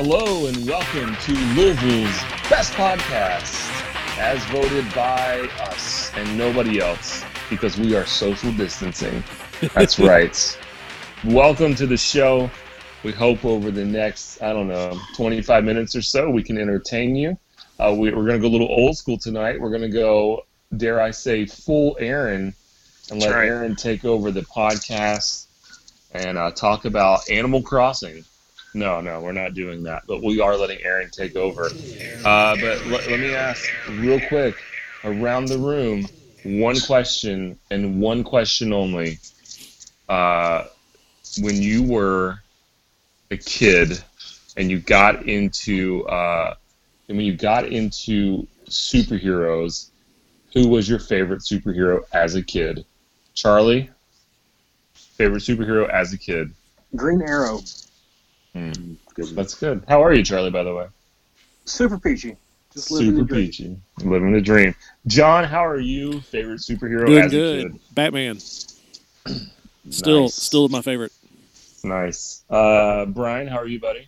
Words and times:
Hello 0.00 0.46
and 0.46 0.64
welcome 0.64 1.16
to 1.22 1.32
Louisville's 1.56 2.22
best 2.48 2.72
podcast, 2.74 3.52
as 4.16 4.40
voted 4.44 4.84
by 4.94 5.40
us 5.58 6.12
and 6.14 6.38
nobody 6.38 6.78
else, 6.78 7.24
because 7.50 7.76
we 7.76 7.96
are 7.96 8.06
social 8.06 8.52
distancing. 8.52 9.24
That's 9.74 9.98
right. 9.98 10.58
welcome 11.24 11.74
to 11.74 11.84
the 11.84 11.96
show. 11.96 12.48
We 13.02 13.10
hope 13.10 13.44
over 13.44 13.72
the 13.72 13.84
next, 13.84 14.40
I 14.40 14.52
don't 14.52 14.68
know, 14.68 14.96
25 15.16 15.64
minutes 15.64 15.96
or 15.96 16.02
so, 16.02 16.30
we 16.30 16.44
can 16.44 16.58
entertain 16.58 17.16
you. 17.16 17.36
Uh, 17.80 17.92
we, 17.98 18.12
we're 18.12 18.24
going 18.24 18.40
to 18.40 18.42
go 18.42 18.46
a 18.46 18.54
little 18.54 18.70
old 18.70 18.96
school 18.96 19.18
tonight. 19.18 19.60
We're 19.60 19.70
going 19.70 19.82
to 19.82 19.88
go, 19.88 20.46
dare 20.76 21.00
I 21.00 21.10
say, 21.10 21.44
full 21.44 21.96
Aaron 21.98 22.54
and 23.10 23.20
let 23.20 23.34
right. 23.34 23.48
Aaron 23.48 23.74
take 23.74 24.04
over 24.04 24.30
the 24.30 24.42
podcast 24.42 25.46
and 26.12 26.38
uh, 26.38 26.52
talk 26.52 26.84
about 26.84 27.28
Animal 27.28 27.62
Crossing. 27.62 28.24
No, 28.78 29.00
no, 29.00 29.20
we're 29.20 29.32
not 29.32 29.54
doing 29.54 29.82
that, 29.82 30.04
but 30.06 30.22
we 30.22 30.40
are 30.40 30.56
letting 30.56 30.80
Aaron 30.82 31.10
take 31.10 31.34
over. 31.34 31.64
Uh, 32.24 32.54
but 32.60 32.86
let, 32.86 33.10
let 33.10 33.18
me 33.18 33.34
ask 33.34 33.68
real 33.90 34.20
quick 34.28 34.54
around 35.02 35.46
the 35.46 35.58
room 35.58 36.06
one 36.44 36.78
question 36.78 37.58
and 37.72 38.00
one 38.00 38.22
question 38.22 38.72
only. 38.72 39.18
Uh, 40.08 40.66
when 41.40 41.56
you 41.60 41.82
were 41.82 42.38
a 43.32 43.36
kid 43.36 44.00
and 44.56 44.70
you 44.70 44.78
got 44.78 45.26
into 45.26 46.06
uh, 46.06 46.54
and 47.08 47.16
when 47.16 47.26
you 47.26 47.36
got 47.36 47.66
into 47.66 48.46
superheroes, 48.68 49.88
who 50.54 50.68
was 50.68 50.88
your 50.88 51.00
favorite 51.00 51.40
superhero 51.40 52.02
as 52.12 52.36
a 52.36 52.42
kid? 52.42 52.84
Charlie, 53.34 53.90
favorite 54.94 55.42
superhero 55.42 55.90
as 55.90 56.12
a 56.12 56.18
kid. 56.18 56.52
Green 56.94 57.22
Arrow. 57.22 57.60
Hmm. 58.54 58.94
That's 59.16 59.54
good. 59.54 59.82
How 59.88 60.02
are 60.02 60.12
you, 60.14 60.24
Charlie? 60.24 60.50
By 60.50 60.62
the 60.62 60.74
way, 60.74 60.86
Super 61.64 61.98
peachy. 61.98 62.36
Just 62.72 62.90
living 62.90 63.08
super 63.12 63.20
the 63.22 63.24
dream. 63.26 63.46
peachy, 63.46 63.76
living 64.04 64.32
the 64.32 64.40
dream. 64.40 64.74
John, 65.06 65.44
how 65.44 65.64
are 65.66 65.80
you? 65.80 66.20
Favorite 66.20 66.60
superhero 66.60 67.06
Doing 67.06 67.24
as 67.24 67.30
good. 67.30 67.66
a 67.66 67.70
kid? 67.70 67.80
Batman. 67.94 68.38
Still, 69.90 70.22
Nice. 70.24 70.34
still 70.34 70.68
my 70.68 70.82
favorite. 70.82 71.12
Nice. 71.82 72.42
Uh, 72.50 73.06
Brian, 73.06 73.46
how 73.48 73.56
are 73.56 73.66
you, 73.66 73.80
buddy? 73.80 74.06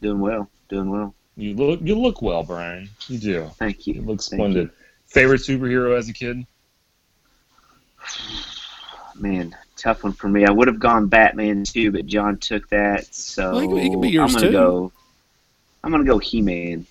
Doing 0.00 0.18
well, 0.20 0.48
doing 0.70 0.88
well. 0.88 1.14
You 1.36 1.54
look 1.54 1.80
you 1.82 1.94
look 1.98 2.22
well, 2.22 2.42
Brian. 2.42 2.88
You 3.08 3.18
do. 3.18 3.50
Thank 3.58 3.86
you. 3.86 3.94
You 3.94 4.00
look 4.00 4.20
Thank 4.20 4.22
splendid. 4.22 4.70
Favorite 5.08 5.42
superhero 5.42 5.96
as 5.98 6.08
a 6.08 6.12
kid? 6.14 6.46
Man, 9.16 9.54
tough 9.84 10.02
one 10.02 10.12
for 10.14 10.28
me. 10.28 10.46
I 10.46 10.50
would 10.50 10.66
have 10.66 10.80
gone 10.80 11.06
Batman 11.08 11.62
too, 11.64 11.92
but 11.92 12.06
John 12.06 12.38
took 12.38 12.66
that, 12.70 13.14
so 13.14 13.52
Well, 13.52 13.60
he 13.60 13.68
can- 13.68 13.76
he 13.78 13.90
can 13.90 14.00
be 14.00 14.08
yours, 14.08 14.30
I'm 14.34 14.40
gonna 14.40 14.46
too. 14.48 14.52
go. 14.52 14.92
I'm 15.84 15.90
gonna 15.90 16.04
go 16.04 16.18
He-Man. 16.18 16.86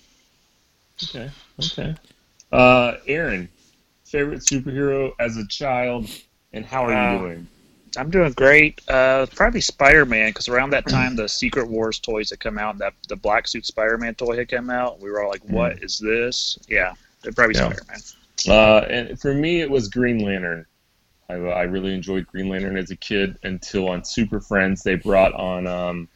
Okay. 1.02 1.28
Okay. 1.60 1.94
Uh, 2.52 2.94
Aaron, 3.08 3.48
favorite 4.04 4.40
superhero 4.40 5.10
as 5.18 5.36
a 5.36 5.46
child, 5.48 6.08
and 6.52 6.64
how 6.64 6.84
are 6.86 6.90
you 6.92 6.96
Uh, 6.96 7.18
doing? 7.18 7.46
I'm 7.96 8.10
doing 8.10 8.32
great. 8.32 8.80
Uh, 8.88 9.26
probably 9.34 9.60
Spider 9.60 10.04
Man 10.04 10.30
because 10.30 10.48
around 10.48 10.70
that 10.70 10.86
time 10.88 11.16
the 11.16 11.28
Secret 11.28 11.68
Wars 11.68 11.98
toys 11.98 12.30
had 12.30 12.38
come 12.40 12.58
out. 12.58 12.78
That 12.78 12.92
the 13.08 13.16
black 13.16 13.46
suit 13.48 13.66
Spider 13.66 13.98
Man 13.98 14.14
toy 14.14 14.36
had 14.36 14.48
come 14.48 14.70
out. 14.70 15.00
We 15.00 15.10
were 15.10 15.22
all 15.22 15.30
like, 15.30 15.44
"What 15.44 15.82
is 15.82 15.98
this?" 15.98 16.58
Yeah, 16.68 16.92
it'd 17.22 17.34
probably 17.36 17.54
Yeah. 17.56 17.66
Spider 17.72 17.82
Man. 17.88 18.00
Uh, 18.48 18.84
and 18.90 19.20
for 19.20 19.32
me, 19.34 19.60
it 19.60 19.70
was 19.70 19.88
Green 19.88 20.18
Lantern. 20.18 20.66
I, 21.28 21.34
I 21.34 21.62
really 21.62 21.94
enjoyed 21.94 22.26
Green 22.26 22.48
Lantern 22.48 22.76
as 22.76 22.90
a 22.90 22.96
kid 22.96 23.38
until 23.42 23.88
on 23.88 24.04
Super 24.04 24.40
Friends 24.40 24.82
they 24.82 24.94
brought 24.94 25.32
on 25.32 25.66
um, 25.66 26.08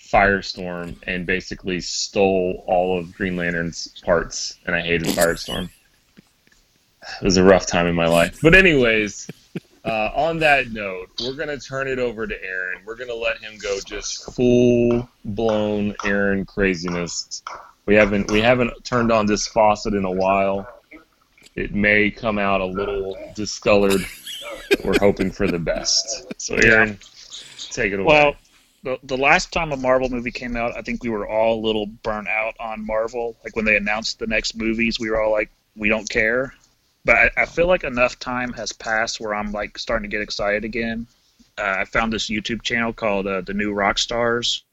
Firestorm 0.00 0.96
and 1.06 1.26
basically 1.26 1.80
stole 1.80 2.64
all 2.66 2.98
of 2.98 3.12
Green 3.14 3.36
Lantern's 3.36 3.88
parts, 4.04 4.58
and 4.66 4.74
I 4.74 4.80
hated 4.80 5.08
Firestorm. 5.08 5.68
It 7.20 7.24
was 7.24 7.36
a 7.36 7.44
rough 7.44 7.66
time 7.66 7.86
in 7.86 7.94
my 7.94 8.06
life. 8.06 8.38
But 8.42 8.54
anyways, 8.54 9.28
uh, 9.84 10.10
on 10.14 10.38
that 10.40 10.72
note, 10.72 11.10
we're 11.20 11.34
gonna 11.34 11.58
turn 11.58 11.88
it 11.88 11.98
over 11.98 12.26
to 12.26 12.44
Aaron. 12.44 12.82
We're 12.84 12.96
gonna 12.96 13.14
let 13.14 13.38
him 13.38 13.58
go 13.58 13.78
just 13.84 14.34
full 14.34 15.08
blown 15.24 15.94
Aaron 16.04 16.44
craziness. 16.44 17.42
We 17.86 17.94
haven't 17.94 18.30
we 18.30 18.40
haven't 18.40 18.84
turned 18.84 19.12
on 19.12 19.26
this 19.26 19.46
faucet 19.46 19.94
in 19.94 20.04
a 20.04 20.10
while. 20.10 20.68
It 21.54 21.74
may 21.74 22.10
come 22.10 22.38
out 22.38 22.60
a 22.60 22.66
little 22.66 23.16
discolored. 23.34 24.04
We're 24.84 24.98
hoping 24.98 25.30
for 25.30 25.46
the 25.46 25.58
best. 25.58 26.32
So 26.40 26.54
Aaron, 26.56 26.98
take 27.70 27.92
it 27.92 28.00
away. 28.00 28.06
Well, 28.06 28.36
the, 28.82 28.98
the 29.02 29.16
last 29.16 29.52
time 29.52 29.72
a 29.72 29.76
Marvel 29.76 30.08
movie 30.08 30.30
came 30.30 30.56
out, 30.56 30.76
I 30.76 30.82
think 30.82 31.02
we 31.02 31.10
were 31.10 31.28
all 31.28 31.58
a 31.58 31.62
little 31.66 31.86
burnt 31.86 32.28
out 32.28 32.54
on 32.60 32.86
Marvel. 32.86 33.36
Like 33.42 33.56
when 33.56 33.64
they 33.64 33.76
announced 33.76 34.18
the 34.18 34.26
next 34.26 34.56
movies, 34.56 35.00
we 35.00 35.10
were 35.10 35.20
all 35.20 35.32
like, 35.32 35.50
"We 35.74 35.88
don't 35.88 36.08
care." 36.08 36.54
But 37.04 37.16
I, 37.16 37.42
I 37.42 37.46
feel 37.46 37.66
like 37.66 37.84
enough 37.84 38.18
time 38.18 38.52
has 38.54 38.72
passed 38.72 39.20
where 39.20 39.34
I'm 39.34 39.52
like 39.52 39.78
starting 39.78 40.08
to 40.08 40.14
get 40.14 40.22
excited 40.22 40.64
again. 40.64 41.06
Uh, 41.58 41.76
I 41.78 41.84
found 41.84 42.12
this 42.12 42.28
YouTube 42.28 42.62
channel 42.62 42.92
called 42.92 43.26
uh, 43.26 43.40
The 43.40 43.54
New 43.54 43.72
Rock 43.72 43.98
Stars, 43.98 44.64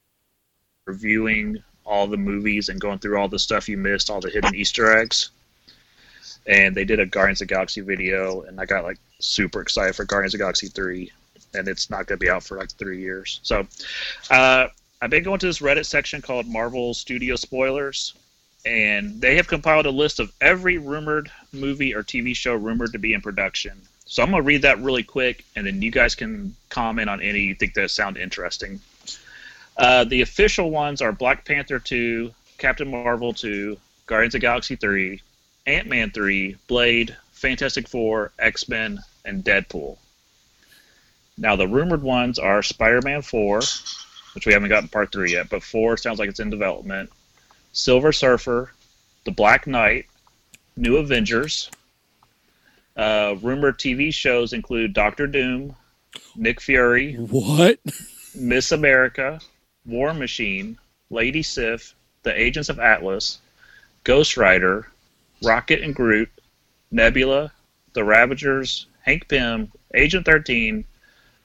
reviewing 0.86 1.62
all 1.84 2.06
the 2.06 2.16
movies 2.16 2.68
and 2.68 2.80
going 2.80 2.98
through 2.98 3.18
all 3.18 3.28
the 3.28 3.38
stuff 3.38 3.68
you 3.68 3.76
missed, 3.76 4.10
all 4.10 4.20
the 4.20 4.30
hidden 4.30 4.54
Easter 4.54 4.96
eggs. 4.96 5.30
And 6.46 6.74
they 6.74 6.84
did 6.84 7.00
a 7.00 7.06
Guardians 7.06 7.40
of 7.40 7.48
Galaxy 7.48 7.80
video, 7.80 8.42
and 8.42 8.60
I 8.60 8.66
got 8.66 8.84
like 8.84 8.98
super 9.18 9.60
excited 9.60 9.96
for 9.96 10.04
Guardians 10.04 10.34
of 10.34 10.40
Galaxy 10.40 10.68
3 10.68 11.10
and 11.54 11.68
it's 11.68 11.88
not 11.90 12.06
going 12.06 12.18
to 12.18 12.24
be 12.24 12.30
out 12.30 12.42
for 12.42 12.58
like 12.58 12.70
three 12.72 13.00
years. 13.00 13.40
So, 13.42 13.66
uh, 14.30 14.68
I've 15.00 15.10
been 15.10 15.22
going 15.22 15.38
to 15.40 15.46
this 15.46 15.58
Reddit 15.58 15.86
section 15.86 16.22
called 16.22 16.46
Marvel 16.46 16.94
Studio 16.94 17.36
Spoilers, 17.36 18.14
and 18.64 19.20
they 19.20 19.36
have 19.36 19.46
compiled 19.46 19.86
a 19.86 19.90
list 19.90 20.18
of 20.18 20.32
every 20.40 20.78
rumored 20.78 21.30
movie 21.52 21.94
or 21.94 22.02
TV 22.02 22.34
show 22.34 22.54
rumored 22.54 22.92
to 22.92 22.98
be 22.98 23.12
in 23.12 23.20
production. 23.20 23.80
So 24.06 24.22
I'm 24.22 24.30
going 24.30 24.42
to 24.42 24.46
read 24.46 24.62
that 24.62 24.80
really 24.80 25.02
quick, 25.02 25.44
and 25.56 25.66
then 25.66 25.82
you 25.82 25.90
guys 25.90 26.14
can 26.14 26.54
comment 26.70 27.10
on 27.10 27.20
any 27.20 27.40
you 27.40 27.54
think 27.54 27.74
that 27.74 27.90
sound 27.90 28.16
interesting. 28.16 28.80
Uh, 29.76 30.04
the 30.04 30.22
official 30.22 30.70
ones 30.70 31.02
are 31.02 31.12
Black 31.12 31.44
Panther 31.44 31.78
2, 31.78 32.32
Captain 32.58 32.90
Marvel 32.90 33.32
2, 33.32 33.76
Guardians 34.06 34.34
of 34.34 34.40
Galaxy 34.40 34.76
3, 34.76 35.20
Ant 35.66 35.88
Man 35.88 36.10
3, 36.10 36.56
Blade, 36.66 37.16
Fantastic 37.32 37.88
Four, 37.88 38.32
X 38.38 38.68
Men, 38.68 39.00
and 39.24 39.44
Deadpool. 39.44 39.98
Now 41.36 41.56
the 41.56 41.66
rumored 41.68 42.02
ones 42.02 42.38
are 42.38 42.62
Spider-Man 42.62 43.22
4, 43.22 43.60
which 44.34 44.46
we 44.46 44.52
haven't 44.52 44.68
gotten 44.68 44.88
part 44.88 45.10
3 45.10 45.32
yet, 45.32 45.48
but 45.48 45.62
4 45.62 45.96
sounds 45.96 46.18
like 46.18 46.28
it's 46.28 46.40
in 46.40 46.50
development. 46.50 47.10
Silver 47.72 48.12
Surfer, 48.12 48.72
The 49.24 49.32
Black 49.32 49.66
Knight, 49.66 50.06
New 50.76 50.96
Avengers. 50.96 51.70
Uh, 52.96 53.34
rumored 53.42 53.78
TV 53.78 54.14
shows 54.14 54.52
include 54.52 54.92
Doctor 54.92 55.26
Doom, 55.26 55.74
Nick 56.36 56.60
Fury, 56.60 57.14
What? 57.14 57.80
Miss 58.36 58.70
America, 58.70 59.40
War 59.84 60.14
Machine, 60.14 60.78
Lady 61.10 61.42
Sif, 61.42 61.94
The 62.22 62.40
Agents 62.40 62.68
of 62.68 62.78
Atlas, 62.78 63.38
Ghost 64.04 64.36
Rider, 64.36 64.86
Rocket 65.44 65.82
and 65.82 65.94
Groot, 65.94 66.30
Nebula, 66.90 67.52
The 67.92 68.04
Ravagers, 68.04 68.86
Hank 69.02 69.28
Pym, 69.28 69.70
Agent 69.94 70.26
13, 70.26 70.84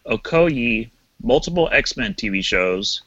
Okoye, 0.05 0.89
multiple 1.21 1.69
X 1.71 1.97
Men 1.97 2.13
TV 2.13 2.43
shows, 2.43 3.01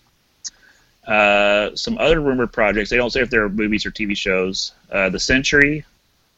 uh, 1.06 1.74
some 1.74 1.98
other 1.98 2.20
rumored 2.20 2.52
projects. 2.52 2.90
They 2.90 2.96
don't 2.96 3.10
say 3.10 3.20
if 3.20 3.30
they're 3.30 3.48
movies 3.48 3.86
or 3.86 3.90
TV 3.90 4.16
shows. 4.16 4.72
Uh, 4.90 5.08
the 5.08 5.18
Sentry, 5.18 5.84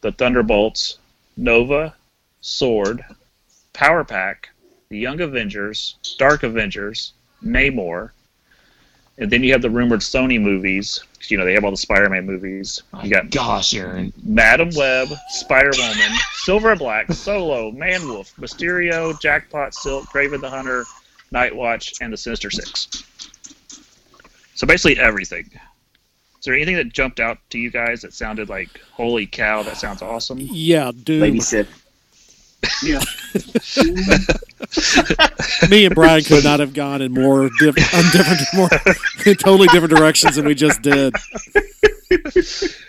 The 0.01 0.13
Thunderbolts, 0.13 0.99
Nova, 1.37 1.95
Sword, 2.41 3.05
Power 3.73 4.05
Pack, 4.05 4.51
The 4.89 4.99
Young 4.99 5.21
Avengers, 5.21 5.97
Dark 6.19 6.43
Avengers, 6.45 7.13
Namor, 7.45 8.11
and 9.19 9.31
then 9.31 9.43
you 9.43 9.53
have 9.53 9.63
the 9.63 9.71
rumored 9.71 10.01
Sony 10.01 10.41
movies. 10.41 11.03
You 11.29 11.39
know 11.39 11.45
they 11.45 11.55
have 11.55 11.65
all 11.65 11.71
the 11.71 11.77
Spider-Man 11.77 12.27
movies. 12.27 12.83
You 12.93 13.01
oh 13.01 13.09
got 13.09 13.31
gosh, 13.31 13.75
Aaron. 13.75 14.13
Madame 14.23 14.71
Web, 14.75 15.09
Spider 15.31 15.71
Woman, 15.77 16.19
Silver 16.35 16.71
and 16.71 16.79
Black, 16.79 17.11
Solo, 17.13 17.71
Man 17.71 18.07
Wolf, 18.07 18.35
Mysterio, 18.37 19.19
Jackpot, 19.21 19.75
Silk, 19.75 20.05
Kraven 20.07 20.41
the 20.41 20.51
Hunter, 20.51 20.85
Night 21.31 21.55
Watch, 21.55 21.95
and 22.01 22.13
the 22.13 22.17
Sinister 22.17 22.51
Six. 22.51 23.05
So 24.55 24.67
basically 24.67 24.99
everything. 24.99 25.51
Is 26.39 26.45
there 26.47 26.55
anything 26.55 26.77
that 26.77 26.93
jumped 26.93 27.21
out 27.21 27.39
to 27.51 27.59
you 27.59 27.71
guys 27.71 28.03
that 28.03 28.13
sounded 28.13 28.51
like, 28.51 28.79
holy 28.93 29.27
cow, 29.27 29.63
that 29.63 29.79
sounds 29.79 30.03
awesome? 30.03 30.39
Yeah, 30.41 30.93
dude. 31.05 31.23
Lady 31.23 31.41
Sif. 31.41 31.69
Yeah. 32.83 33.03
Me 35.71 35.85
and 35.87 35.95
Brian 35.95 36.23
could 36.23 36.45
not 36.45 36.61
have 36.61 36.75
gone 36.75 37.03
in 37.03 37.13
more 37.13 37.49
diff- 37.61 37.75
different, 38.13 38.41
more 38.55 38.69
totally 39.35 39.69
different 39.69 39.95
directions 39.95 40.37
than 40.37 40.45
we 40.47 40.55
just 40.55 40.83
did. 40.83 41.15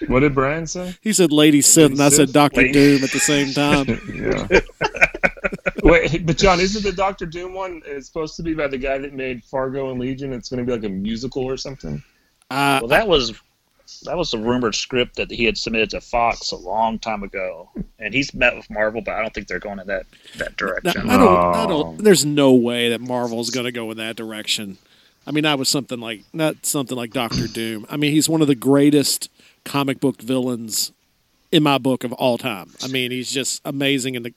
What 0.08 0.20
did 0.22 0.36
Brian 0.36 0.68
say? 0.68 0.96
He 1.02 1.14
said 1.14 1.32
Lady 1.32 1.62
Sif, 1.62 1.92
and 1.92 2.02
I 2.02 2.10
said 2.10 2.32
Doctor 2.34 2.62
Lady- 2.62 2.74
Doom 2.74 3.04
at 3.04 3.12
the 3.12 3.20
same 3.20 3.54
time. 3.54 3.88
yeah. 4.14 4.60
Wait, 5.84 6.26
but 6.26 6.38
John, 6.38 6.60
isn't 6.60 6.84
the 6.84 6.92
Doctor 6.92 7.26
Doom 7.26 7.54
one? 7.54 7.82
It's 7.86 8.08
supposed 8.08 8.36
to 8.38 8.44
be 8.44 8.54
by 8.54 8.68
the 8.68 8.78
guy 8.78 8.98
that 8.98 9.14
made 9.14 9.44
Fargo 9.46 9.92
and 9.92 10.00
Legion. 10.00 10.34
It's 10.34 10.50
going 10.50 10.60
to 10.60 10.66
be 10.66 10.72
like 10.72 10.84
a 10.90 10.94
musical 10.94 11.44
or 11.44 11.58
something. 11.58 12.04
Uh, 12.50 12.80
Well, 12.82 12.90
that 12.90 13.08
was 13.08 13.34
that 14.04 14.18
was 14.18 14.32
the 14.32 14.38
rumored 14.38 14.76
script 14.76 15.16
that 15.16 15.30
he 15.32 15.46
had 15.46 15.58
submitted 15.58 15.90
to 15.92 16.02
Fox 16.02 16.52
a 16.52 16.56
long 16.56 16.98
time 17.00 17.24
ago, 17.24 17.70
and 18.00 18.14
he's 18.14 18.34
met 18.34 18.56
with 18.56 18.70
Marvel, 18.70 19.02
but 19.02 19.14
I 19.16 19.22
don't 19.22 19.34
think 19.34 19.48
they're 19.48 19.60
going 19.60 19.80
in 19.80 19.88
that 19.88 20.06
that 20.38 20.58
direction. 20.58 21.10
I 21.10 21.18
don't. 21.18 21.28
I 21.38 21.64
Oh. 21.64 21.68
don't. 21.68 22.04
There's 22.04 22.26
no 22.26 22.54
way 22.54 22.90
that 22.90 23.02
Marvel's 23.02 23.50
going 23.50 23.66
to 23.66 23.72
go 23.72 23.92
in 23.92 23.98
that 23.98 24.16
direction. 24.16 24.78
I 25.28 25.32
mean, 25.32 25.44
that 25.44 25.58
was 25.60 25.70
something 25.70 26.00
like 26.00 26.22
not 26.34 26.66
something 26.66 26.98
like 26.98 27.12
Doctor 27.12 27.48
Doom. 27.54 27.86
I 27.90 27.98
mean, 27.98 28.12
he's 28.12 28.30
one 28.30 28.42
of 28.42 28.48
the 28.48 28.56
greatest 28.56 29.30
comic 29.64 30.00
book 30.00 30.22
villains 30.22 30.92
in 31.52 31.64
my 31.64 31.78
book 31.78 32.04
of 32.04 32.12
all 32.14 32.38
time. 32.38 32.72
I 32.84 32.88
mean, 32.88 33.12
he's 33.12 33.32
just 33.32 33.62
amazing, 33.66 34.16
and 34.16 34.26
the, 34.26 34.34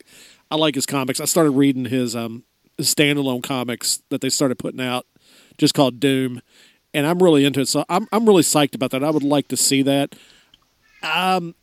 I 0.50 0.56
like 0.56 0.74
his 0.74 0.86
comics. 0.86 1.20
I 1.20 1.24
started 1.24 1.50
reading 1.52 1.86
his 1.86 2.14
um 2.16 2.44
his 2.76 2.94
standalone 2.94 3.42
comics 3.42 4.02
that 4.10 4.20
they 4.20 4.30
started 4.30 4.58
putting 4.58 4.80
out, 4.80 5.04
just 5.58 5.74
called 5.74 5.98
Doom, 6.00 6.40
and 6.94 7.06
I'm 7.06 7.22
really 7.22 7.44
into 7.44 7.60
it. 7.60 7.68
So 7.68 7.84
I'm 7.88 8.06
I'm 8.12 8.26
really 8.26 8.42
psyched 8.42 8.74
about 8.74 8.90
that. 8.92 9.04
I 9.04 9.10
would 9.10 9.22
like 9.22 9.48
to 9.48 9.56
see 9.56 9.82
that. 9.82 10.14
Um, 11.02 11.54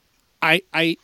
I 0.42 0.62
I 0.74 0.98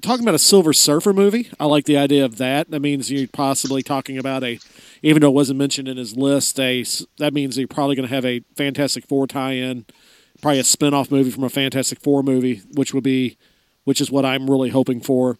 talking 0.00 0.22
about 0.22 0.34
a 0.34 0.38
Silver 0.38 0.72
Surfer 0.72 1.12
movie. 1.12 1.50
I 1.58 1.66
like 1.66 1.84
the 1.84 1.96
idea 1.96 2.24
of 2.24 2.38
that. 2.38 2.70
That 2.70 2.80
means 2.80 3.10
you're 3.10 3.28
possibly 3.28 3.82
talking 3.82 4.18
about 4.18 4.42
a, 4.44 4.58
even 5.02 5.20
though 5.22 5.28
it 5.28 5.34
wasn't 5.34 5.58
mentioned 5.58 5.88
in 5.88 5.96
his 5.96 6.16
list, 6.16 6.58
a 6.60 6.84
that 7.18 7.34
means 7.34 7.58
you're 7.58 7.68
probably 7.68 7.96
going 7.96 8.08
to 8.08 8.14
have 8.14 8.24
a 8.24 8.40
Fantastic 8.56 9.06
Four 9.06 9.26
tie-in, 9.26 9.86
probably 10.40 10.60
a 10.60 10.64
spin-off 10.64 11.10
movie 11.10 11.30
from 11.30 11.44
a 11.44 11.50
Fantastic 11.50 12.00
Four 12.00 12.22
movie, 12.22 12.62
which 12.74 12.94
would 12.94 13.04
be, 13.04 13.36
which 13.84 14.00
is 14.00 14.10
what 14.10 14.24
I'm 14.24 14.48
really 14.48 14.70
hoping 14.70 15.00
for. 15.00 15.38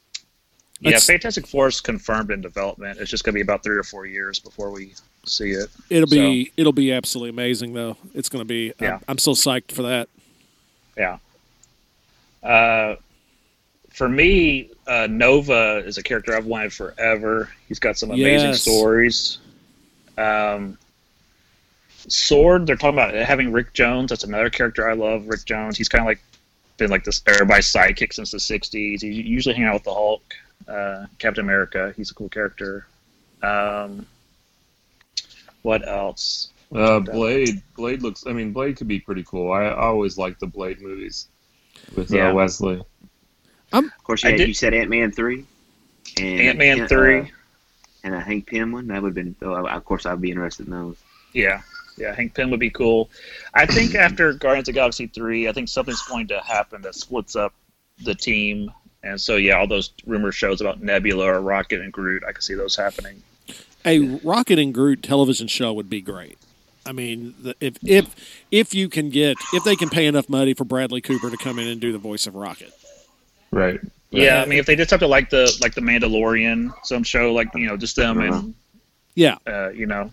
yeah, 0.80 0.98
Fantastic 0.98 1.46
Four 1.46 1.68
is 1.68 1.80
confirmed 1.80 2.30
in 2.30 2.40
development. 2.40 2.98
It's 2.98 3.10
just 3.10 3.24
going 3.24 3.34
to 3.34 3.38
be 3.38 3.42
about 3.42 3.62
three 3.62 3.76
or 3.76 3.84
four 3.84 4.06
years 4.06 4.38
before 4.38 4.70
we 4.70 4.94
see 5.26 5.50
it. 5.50 5.68
It'll 5.88 6.08
be 6.08 6.52
it'll 6.56 6.72
be 6.72 6.92
absolutely 6.92 7.30
amazing 7.30 7.72
though. 7.74 7.96
It's 8.14 8.28
going 8.28 8.40
to 8.40 8.48
be. 8.48 8.72
Yeah. 8.80 8.94
I'm, 8.96 9.00
I'm 9.08 9.18
so 9.18 9.32
psyched 9.32 9.72
for 9.72 9.82
that. 9.82 10.08
Yeah. 10.96 11.18
Uh, 12.42 12.96
for 13.90 14.08
me, 14.08 14.70
uh, 14.86 15.06
Nova 15.10 15.82
is 15.84 15.98
a 15.98 16.02
character 16.02 16.34
I've 16.36 16.46
wanted 16.46 16.72
forever. 16.72 17.50
He's 17.68 17.78
got 17.78 17.98
some 17.98 18.10
amazing 18.10 18.50
Yes. 18.50 18.62
stories. 18.62 19.38
Um, 20.16 20.78
Sword, 22.08 22.66
they're 22.66 22.76
talking 22.76 22.98
about 22.98 23.14
having 23.14 23.52
Rick 23.52 23.74
Jones. 23.74 24.08
That's 24.10 24.24
another 24.24 24.48
character 24.50 24.88
I 24.88 24.94
love. 24.94 25.26
Rick 25.26 25.44
Jones. 25.44 25.76
He's 25.76 25.88
kind 25.88 26.00
of 26.02 26.06
like 26.06 26.20
been 26.78 26.90
like 26.90 27.04
this 27.04 27.22
everybody's 27.26 27.70
sidekick 27.70 28.12
since 28.14 28.30
the 28.30 28.38
'60s. 28.38 29.02
He 29.02 29.08
usually 29.08 29.54
hang 29.54 29.64
out 29.64 29.74
with 29.74 29.84
the 29.84 29.92
Hulk, 29.92 30.22
uh, 30.66 31.06
Captain 31.18 31.44
America. 31.44 31.92
He's 31.96 32.10
a 32.10 32.14
cool 32.14 32.30
character. 32.30 32.86
Um, 33.42 34.06
what 35.62 35.86
else? 35.86 36.50
Uh, 36.74 37.00
Blade. 37.00 37.62
Blade 37.76 38.02
looks. 38.02 38.24
I 38.26 38.32
mean, 38.32 38.52
Blade 38.52 38.76
could 38.76 38.88
be 38.88 39.00
pretty 39.00 39.24
cool. 39.24 39.50
I, 39.52 39.64
I 39.64 39.86
always 39.86 40.16
like 40.16 40.38
the 40.38 40.46
Blade 40.46 40.80
movies 40.80 41.28
with 41.96 42.10
Yeah. 42.10 42.30
uh, 42.30 42.34
Wesley. 42.34 42.82
Of 43.72 43.84
course, 44.04 44.24
you, 44.24 44.30
had, 44.30 44.40
you 44.40 44.54
said 44.54 44.74
Ant 44.74 44.90
Man 44.90 45.12
three, 45.12 45.44
Ant 46.20 46.58
Man 46.58 46.80
uh, 46.82 46.88
three. 46.88 47.30
and 48.02 48.14
a 48.14 48.20
Hank 48.20 48.46
Pym 48.46 48.72
one. 48.72 48.88
That 48.88 49.00
would 49.02 49.08
have 49.10 49.14
been. 49.14 49.36
Oh, 49.42 49.66
of 49.66 49.84
course, 49.84 50.06
I'd 50.06 50.20
be 50.20 50.30
interested 50.30 50.66
in 50.66 50.72
those. 50.72 50.96
Yeah, 51.32 51.62
yeah, 51.96 52.12
Hank 52.14 52.34
Pym 52.34 52.50
would 52.50 52.58
be 52.60 52.70
cool. 52.70 53.10
I 53.54 53.66
think 53.66 53.94
after 53.94 54.32
Guardians 54.32 54.68
of 54.68 54.74
the 54.74 54.78
Galaxy 54.80 55.06
three, 55.06 55.48
I 55.48 55.52
think 55.52 55.68
something's 55.68 56.02
going 56.02 56.26
to 56.28 56.40
happen 56.40 56.82
that 56.82 56.96
splits 56.96 57.36
up 57.36 57.52
the 58.02 58.14
team, 58.14 58.72
and 59.04 59.20
so 59.20 59.36
yeah, 59.36 59.54
all 59.58 59.68
those 59.68 59.92
rumor 60.06 60.32
shows 60.32 60.60
about 60.60 60.82
Nebula 60.82 61.26
or 61.26 61.40
Rocket 61.40 61.80
and 61.80 61.92
Groot, 61.92 62.24
I 62.26 62.32
can 62.32 62.42
see 62.42 62.54
those 62.54 62.74
happening. 62.74 63.22
A 63.84 63.98
Rocket 64.22 64.58
and 64.58 64.74
Groot 64.74 65.02
television 65.02 65.46
show 65.48 65.72
would 65.72 65.88
be 65.90 66.00
great. 66.00 66.38
I 66.86 66.92
mean, 66.92 67.34
if 67.60 67.76
if 67.84 68.14
if 68.50 68.74
you 68.74 68.88
can 68.88 69.10
get 69.10 69.36
if 69.52 69.64
they 69.64 69.76
can 69.76 69.88
pay 69.90 70.06
enough 70.06 70.28
money 70.28 70.54
for 70.54 70.64
Bradley 70.64 71.00
Cooper 71.00 71.30
to 71.30 71.36
come 71.36 71.58
in 71.58 71.68
and 71.68 71.80
do 71.80 71.92
the 71.92 71.98
voice 71.98 72.26
of 72.26 72.34
Rocket. 72.34 72.72
Right. 73.50 73.80
Yeah, 74.10 74.42
I 74.42 74.46
mean, 74.46 74.58
if 74.58 74.66
they 74.66 74.74
did 74.74 74.88
something 74.88 75.08
like 75.08 75.30
the 75.30 75.56
like 75.60 75.74
the 75.74 75.80
Mandalorian, 75.82 76.72
some 76.84 77.02
show 77.04 77.32
like 77.32 77.48
you 77.54 77.66
know 77.68 77.76
just 77.76 77.96
them 77.96 78.20
and 78.20 78.54
Yeah. 79.14 79.36
uh, 79.46 79.68
you 79.70 79.86
know, 79.86 80.10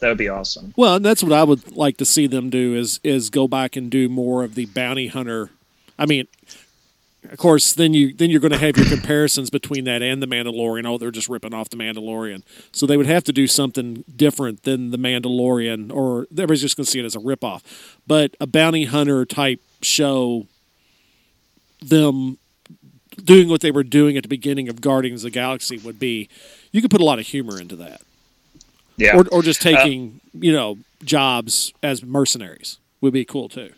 that 0.00 0.08
would 0.08 0.18
be 0.18 0.28
awesome. 0.28 0.74
Well, 0.76 0.96
and 0.96 1.04
that's 1.04 1.22
what 1.22 1.32
I 1.32 1.44
would 1.44 1.74
like 1.76 1.96
to 1.98 2.04
see 2.04 2.26
them 2.26 2.50
do 2.50 2.74
is 2.74 3.00
is 3.02 3.30
go 3.30 3.48
back 3.48 3.74
and 3.76 3.90
do 3.90 4.08
more 4.08 4.44
of 4.44 4.54
the 4.54 4.66
bounty 4.66 5.06
hunter. 5.06 5.50
I 5.98 6.04
mean, 6.06 6.26
of 7.24 7.36
course, 7.36 7.72
then 7.72 7.94
you 7.94 8.14
then 8.14 8.30
you're 8.30 8.40
going 8.40 8.52
to 8.52 8.58
have 8.58 8.76
your 8.76 8.86
comparisons 8.86 9.50
between 9.50 9.84
that 9.84 10.02
and 10.02 10.22
the 10.22 10.26
Mandalorian. 10.26 10.86
Oh, 10.86 10.98
they're 10.98 11.10
just 11.10 11.28
ripping 11.28 11.52
off 11.52 11.68
the 11.68 11.76
Mandalorian. 11.76 12.42
So 12.72 12.86
they 12.86 12.96
would 12.96 13.06
have 13.06 13.24
to 13.24 13.32
do 13.32 13.46
something 13.46 14.04
different 14.14 14.62
than 14.62 14.90
the 14.90 14.98
Mandalorian, 14.98 15.92
or 15.92 16.26
everybody's 16.32 16.62
just 16.62 16.76
going 16.76 16.84
to 16.84 16.90
see 16.90 17.00
it 17.00 17.04
as 17.04 17.16
a 17.16 17.18
ripoff. 17.18 17.62
But 18.06 18.36
a 18.40 18.46
bounty 18.46 18.84
hunter 18.84 19.24
type 19.24 19.60
show, 19.82 20.46
them 21.80 22.38
doing 23.22 23.48
what 23.48 23.62
they 23.62 23.72
were 23.72 23.82
doing 23.82 24.16
at 24.16 24.22
the 24.22 24.28
beginning 24.28 24.68
of 24.68 24.80
Guardians 24.80 25.24
of 25.24 25.32
the 25.32 25.34
Galaxy 25.34 25.76
would 25.78 25.98
be. 25.98 26.28
You 26.70 26.80
could 26.80 26.90
put 26.90 27.00
a 27.00 27.04
lot 27.04 27.18
of 27.18 27.26
humor 27.26 27.60
into 27.60 27.74
that 27.76 28.00
Yeah, 28.96 29.16
or, 29.16 29.24
or 29.32 29.42
just 29.42 29.60
uh, 29.66 29.70
taking 29.70 30.20
you 30.32 30.52
know 30.52 30.78
jobs 31.02 31.72
as 31.82 32.04
mercenaries 32.04 32.78
would 33.00 33.12
be 33.12 33.24
cool 33.24 33.48
too. 33.48 33.72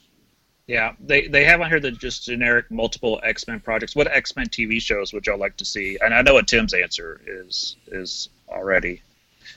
Yeah. 0.70 0.92
They 1.00 1.26
they 1.26 1.44
have 1.44 1.60
on 1.60 1.68
here 1.68 1.80
the 1.80 1.90
just 1.90 2.24
generic 2.26 2.70
multiple 2.70 3.20
X 3.24 3.48
Men 3.48 3.58
projects. 3.58 3.96
What 3.96 4.06
X 4.06 4.36
Men 4.36 4.46
TV 4.48 4.80
shows 4.80 5.12
would 5.12 5.26
y'all 5.26 5.36
like 5.36 5.56
to 5.56 5.64
see? 5.64 5.98
And 6.00 6.14
I 6.14 6.22
know 6.22 6.34
what 6.34 6.46
Tim's 6.46 6.72
answer 6.74 7.20
is 7.26 7.74
is 7.88 8.28
already. 8.48 9.02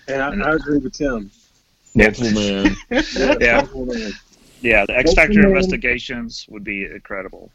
And 0.08 0.44
I, 0.44 0.50
I 0.50 0.56
agree 0.56 0.80
with 0.80 0.94
Tim. 0.94 1.30
Multiple 1.94 2.32
man. 2.32 2.76
Yeah. 3.40 3.68
Yeah, 4.62 4.86
the 4.88 4.98
X 4.98 5.14
Factor 5.14 5.46
investigations 5.46 6.48
would 6.50 6.64
be 6.64 6.86
incredible. 6.86 7.52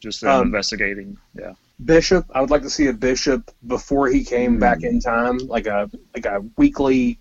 Just 0.00 0.20
them 0.20 0.30
Um, 0.30 0.46
investigating. 0.48 1.16
Yeah. 1.34 1.54
Bishop. 1.82 2.26
I 2.34 2.42
would 2.42 2.50
like 2.50 2.62
to 2.62 2.70
see 2.70 2.88
a 2.88 2.92
bishop 2.92 3.50
before 3.66 4.08
he 4.08 4.22
came 4.22 4.58
back 4.58 4.82
in 4.82 5.00
time, 5.00 5.38
like 5.38 5.66
a 5.66 5.88
like 6.14 6.26
a 6.26 6.44
weekly, 6.58 7.18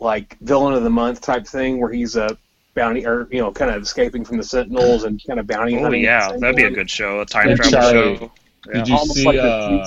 like 0.00 0.36
villain 0.40 0.74
of 0.74 0.82
the 0.82 0.90
month 0.90 1.20
type 1.20 1.46
thing, 1.46 1.78
where 1.80 1.92
he's 1.92 2.16
a 2.16 2.36
bounty 2.74 3.06
or 3.06 3.28
you 3.30 3.38
know 3.40 3.50
kind 3.52 3.70
of 3.70 3.82
escaping 3.82 4.24
from 4.24 4.36
the 4.36 4.42
Sentinels 4.44 5.04
and 5.04 5.20
kind 5.26 5.38
of 5.40 5.46
bounty 5.46 5.76
Oh 5.76 5.82
hunting. 5.82 6.04
at 6.06 6.32
yeah, 6.32 6.36
that'd 6.38 6.56
be 6.56 6.64
a 6.64 6.70
good 6.70 6.90
show. 6.90 7.20
A 7.20 7.26
time 7.26 7.48
Hey, 7.48 7.54
travel 7.56 7.70
Charlie, 7.72 8.16
show. 8.18 8.32
Yeah. 8.68 8.72
Did 8.74 8.88
you 8.88 8.94
Almost 8.96 9.14
see? 9.18 9.24
like 9.24 9.38
Uh, 9.38 9.84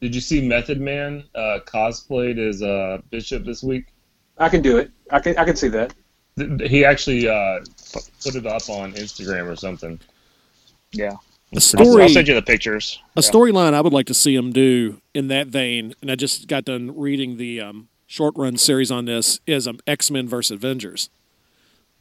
did 0.00 0.14
you 0.14 0.20
see 0.20 0.46
Method 0.46 0.80
Man 0.80 1.24
uh, 1.34 1.58
cosplayed 1.66 2.38
as 2.38 2.62
uh, 2.62 2.98
Bishop 3.10 3.44
this 3.44 3.62
week? 3.62 3.86
I 4.38 4.48
can 4.48 4.62
do 4.62 4.78
it. 4.78 4.90
I 5.10 5.20
can 5.20 5.36
I 5.36 5.44
can 5.44 5.56
see 5.56 5.68
that. 5.68 5.92
He 6.70 6.84
actually 6.86 7.28
uh, 7.28 7.60
put 8.22 8.34
it 8.34 8.46
up 8.46 8.68
on 8.70 8.92
Instagram 8.94 9.46
or 9.50 9.56
something. 9.56 10.00
Yeah. 10.92 11.10
A 11.52 11.56
I'll, 11.56 11.60
story, 11.60 12.02
I'll 12.04 12.08
send 12.08 12.28
you 12.28 12.34
the 12.34 12.42
pictures. 12.42 12.98
a 13.16 13.20
Yeah. 13.22 13.28
storyline 13.30 13.74
I 13.74 13.80
would 13.80 13.92
like 13.92 14.06
to 14.06 14.14
see 14.14 14.34
him 14.36 14.52
do 14.52 15.02
in 15.12 15.28
that 15.28 15.48
vein, 15.48 15.94
and 16.00 16.10
I 16.10 16.14
just 16.14 16.46
got 16.48 16.64
done 16.64 16.96
reading 16.96 17.36
the 17.36 17.60
um, 17.60 17.88
short 18.06 18.34
run 18.38 18.56
series 18.56 18.90
on 18.90 19.04
this 19.04 19.40
is 19.46 19.66
um, 19.68 19.80
X 19.86 20.10
Men 20.10 20.28
versus 20.28 20.52
Avengers. 20.52 21.10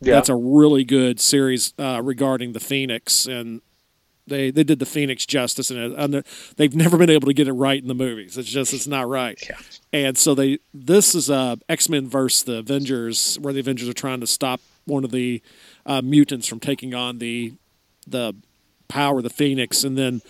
Yeah. 0.01 0.15
That's 0.15 0.29
a 0.29 0.36
really 0.36 0.84
good 0.84 1.20
series 1.20 1.74
uh, 1.77 2.01
regarding 2.03 2.53
the 2.53 2.60
Phoenix, 2.60 3.25
and 3.25 3.62
they 4.27 4.50
they 4.50 4.63
did 4.63 4.79
the 4.79 4.86
Phoenix 4.86 5.25
justice, 5.25 5.70
and, 5.70 5.94
and 5.94 6.24
they've 6.56 6.75
never 6.75 6.98
been 6.98 7.10
able 7.10 7.27
to 7.27 7.34
get 7.34 7.48
it 7.48 7.53
right 7.53 7.82
in 7.82 7.88
the 7.88 7.94
movies. 7.94 8.38
It's 8.38 8.50
just 8.50 8.74
it's 8.74 8.88
not 8.88 9.10
right. 9.10 9.38
Yeah. 9.50 9.58
And 9.91 10.18
so 10.18 10.34
they 10.36 10.60
this 10.74 11.15
is 11.15 11.29
uh, 11.29 11.58
X 11.68 11.89
Men 11.89 12.08
versus 12.08 12.44
the 12.44 12.58
Avengers, 12.58 13.38
where 13.41 13.53
the 13.53 13.60
Avengers 13.60 13.89
are 13.89 13.94
trying 13.94 14.22
to 14.22 14.27
stop 14.27 14.62
one 14.86 15.03
of 15.03 15.12
the 15.12 15.41
uh, 15.86 16.01
mutants 16.01 16.48
from 16.48 16.60
taking 16.60 16.94
on 16.94 17.20
the 17.20 17.53
the 18.08 18.34
power 18.88 19.18
of 19.18 19.24
the 19.24 19.29
Phoenix, 19.29 19.84
and 19.84 19.98
then 19.98 20.22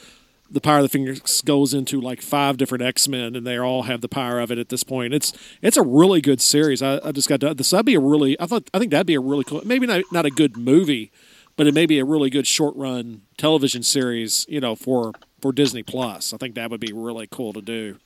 the 0.52 0.62
power 0.62 0.78
of 0.78 0.84
the 0.84 0.90
Phoenix 0.90 1.42
goes 1.42 1.74
into 1.74 2.02
like 2.02 2.22
five 2.22 2.58
different 2.58 2.84
X 2.84 3.08
Men, 3.08 3.36
and 3.36 3.46
they 3.46 3.58
all 3.58 3.84
have 3.84 4.02
the 4.02 4.08
power 4.08 4.40
of 4.40 4.52
it 4.52 4.58
at 4.58 4.70
this 4.70 4.84
point. 4.84 5.14
It's 5.14 5.34
it's 5.62 5.78
a 5.78 5.84
really 5.84 6.22
good 6.22 6.42
series. 6.42 6.82
I, 6.82 7.00
I 7.04 7.12
just 7.12 7.30
got 7.30 7.40
done. 7.40 7.58
This 7.58 7.70
that'd 7.70 7.86
be 7.86 7.96
a 7.96 8.00
really 8.00 8.40
I 8.40 8.46
thought 8.46 8.70
I 8.74 8.80
think 8.80 8.92
that'd 8.92 9.08
be 9.08 9.16
a 9.16 9.20
really 9.20 9.44
cool. 9.44 9.62
Maybe 9.66 9.86
not 9.88 10.04
not 10.12 10.26
a 10.26 10.32
good 10.32 10.58
movie, 10.58 11.12
but 11.56 11.68
it 11.68 11.74
may 11.74 11.86
be 11.86 12.00
a 12.00 12.06
really 12.06 12.30
good 12.30 12.48
short 12.48 12.76
run 12.76 13.22
television 13.38 13.84
series. 13.84 14.46
You 14.50 14.60
know, 14.60 14.76
for 14.76 15.14
for 15.42 15.52
Disney 15.52 15.84
Plus. 15.84 16.34
I 16.34 16.38
think 16.38 16.56
that 16.56 16.70
would 16.70 16.82
be 16.82 16.94
really 16.94 17.28
cool 17.28 17.54
to 17.54 17.62
do. 17.62 17.98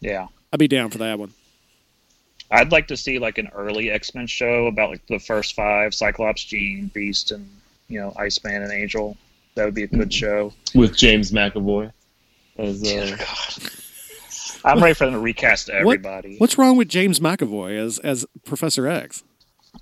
Yeah. 0.00 0.28
I'd 0.52 0.58
be 0.58 0.68
down 0.68 0.90
for 0.90 0.98
that 0.98 1.18
one. 1.18 1.32
I'd 2.50 2.72
like 2.72 2.88
to 2.88 2.96
see 2.96 3.18
like 3.18 3.38
an 3.38 3.48
early 3.54 3.90
X 3.90 4.14
Men 4.14 4.26
show 4.26 4.66
about 4.66 4.90
like 4.90 5.06
the 5.06 5.20
first 5.20 5.54
five: 5.54 5.94
Cyclops, 5.94 6.42
Jean, 6.42 6.88
Beast, 6.88 7.30
and 7.30 7.48
you 7.88 8.00
know 8.00 8.12
Iceman 8.16 8.62
and 8.62 8.72
Angel. 8.72 9.16
That 9.54 9.64
would 9.64 9.74
be 9.74 9.82
a 9.82 9.88
good 9.88 10.12
show. 10.12 10.52
with 10.74 10.96
James 10.96 11.32
McAvoy. 11.32 11.92
As, 12.58 12.82
uh, 12.82 13.16
God. 13.18 13.70
I'm 14.64 14.82
ready 14.82 14.94
for 14.94 15.04
them 15.04 15.14
to 15.14 15.20
recast 15.20 15.70
everybody. 15.70 16.36
What's 16.38 16.58
wrong 16.58 16.76
with 16.76 16.88
James 16.88 17.20
McAvoy 17.20 17.78
as 17.78 17.98
as 18.00 18.26
Professor 18.44 18.86
X? 18.86 19.24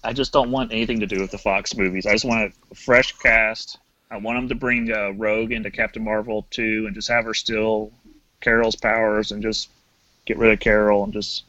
I 0.04 0.12
just 0.12 0.32
don't 0.32 0.50
want 0.50 0.72
anything 0.72 1.00
to 1.00 1.06
do 1.06 1.20
with 1.20 1.30
the 1.30 1.38
Fox 1.38 1.76
movies. 1.76 2.06
I 2.06 2.12
just 2.12 2.24
want 2.24 2.52
a 2.70 2.74
fresh 2.74 3.12
cast. 3.16 3.78
I 4.10 4.18
want 4.18 4.38
them 4.38 4.48
to 4.48 4.54
bring 4.54 4.92
uh, 4.92 5.10
Rogue 5.10 5.52
into 5.52 5.70
Captain 5.70 6.04
Marvel 6.04 6.46
too, 6.50 6.84
and 6.86 6.94
just 6.94 7.08
have 7.08 7.24
her 7.24 7.34
steal 7.34 7.92
Carol's 8.40 8.76
powers 8.76 9.32
and 9.32 9.42
just 9.42 9.70
get 10.24 10.38
rid 10.38 10.52
of 10.52 10.60
Carol 10.60 11.04
and 11.04 11.12
just 11.12 11.44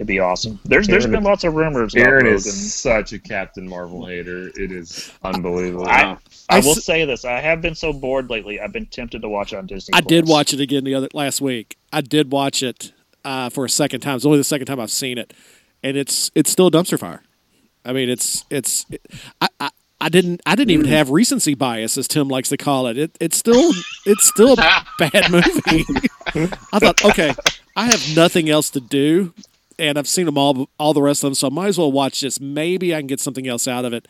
it'd 0.00 0.06
be 0.08 0.18
awesome. 0.18 0.58
There's 0.64 0.86
there's 0.86 1.04
Aaron- 1.04 1.12
been 1.18 1.24
lots 1.24 1.44
of 1.44 1.54
rumors. 1.54 1.94
about 1.94 2.06
Aaron 2.06 2.24
Logan. 2.24 2.36
is 2.36 2.74
such 2.74 3.12
a 3.12 3.18
Captain 3.18 3.68
Marvel 3.68 4.04
hater. 4.06 4.48
It 4.56 4.72
is 4.72 5.12
unbelievable. 5.22 5.86
I, 5.86 6.02
I, 6.02 6.16
I 6.48 6.60
will 6.60 6.70
s- 6.72 6.84
say 6.84 7.04
this: 7.04 7.24
I 7.24 7.40
have 7.40 7.60
been 7.60 7.74
so 7.74 7.92
bored 7.92 8.30
lately. 8.30 8.60
I've 8.60 8.72
been 8.72 8.86
tempted 8.86 9.22
to 9.22 9.28
watch 9.28 9.52
it 9.52 9.56
on 9.56 9.66
Disney. 9.66 9.92
I 9.94 10.00
did 10.00 10.26
watch 10.26 10.52
it 10.52 10.60
again 10.60 10.84
the 10.84 10.94
other 10.94 11.08
last 11.14 11.40
week. 11.40 11.76
I 11.92 12.00
did 12.00 12.32
watch 12.32 12.62
it 12.62 12.92
uh, 13.24 13.50
for 13.50 13.64
a 13.64 13.68
second 13.70 14.00
time. 14.00 14.16
It's 14.16 14.24
only 14.26 14.38
the 14.38 14.44
second 14.44 14.66
time 14.66 14.80
I've 14.80 14.90
seen 14.90 15.18
it, 15.18 15.32
and 15.82 15.96
it's 15.96 16.30
it's 16.34 16.50
still 16.50 16.68
a 16.68 16.70
dumpster 16.70 16.98
fire. 16.98 17.22
I 17.84 17.92
mean, 17.92 18.08
it's 18.08 18.44
it's 18.50 18.86
I, 19.40 19.48
I 19.60 19.70
I 20.00 20.08
didn't 20.08 20.40
I 20.46 20.54
didn't 20.56 20.70
even 20.70 20.86
Mm. 20.86 20.90
have 20.90 21.10
recency 21.10 21.54
bias, 21.54 21.98
as 21.98 22.08
Tim 22.08 22.28
likes 22.28 22.48
to 22.48 22.56
call 22.56 22.86
it. 22.86 22.96
It 22.96 23.16
it's 23.20 23.36
still 23.36 23.72
it's 24.06 24.26
still 24.26 24.54
a 24.54 24.56
bad 24.98 25.30
movie. 25.30 25.84
I 26.72 26.78
thought, 26.78 27.04
okay, 27.04 27.34
I 27.76 27.86
have 27.86 28.16
nothing 28.16 28.48
else 28.48 28.70
to 28.70 28.80
do, 28.80 29.32
and 29.80 29.98
I've 29.98 30.08
seen 30.08 30.26
them 30.26 30.38
all 30.38 30.68
all 30.78 30.92
the 30.94 31.02
rest 31.02 31.24
of 31.24 31.28
them, 31.28 31.34
so 31.34 31.46
I 31.48 31.50
might 31.50 31.68
as 31.68 31.78
well 31.78 31.90
watch 31.90 32.20
this. 32.20 32.38
Maybe 32.40 32.94
I 32.94 32.98
can 33.00 33.06
get 33.06 33.20
something 33.20 33.48
else 33.48 33.66
out 33.66 33.84
of 33.84 33.92
it. 33.92 34.06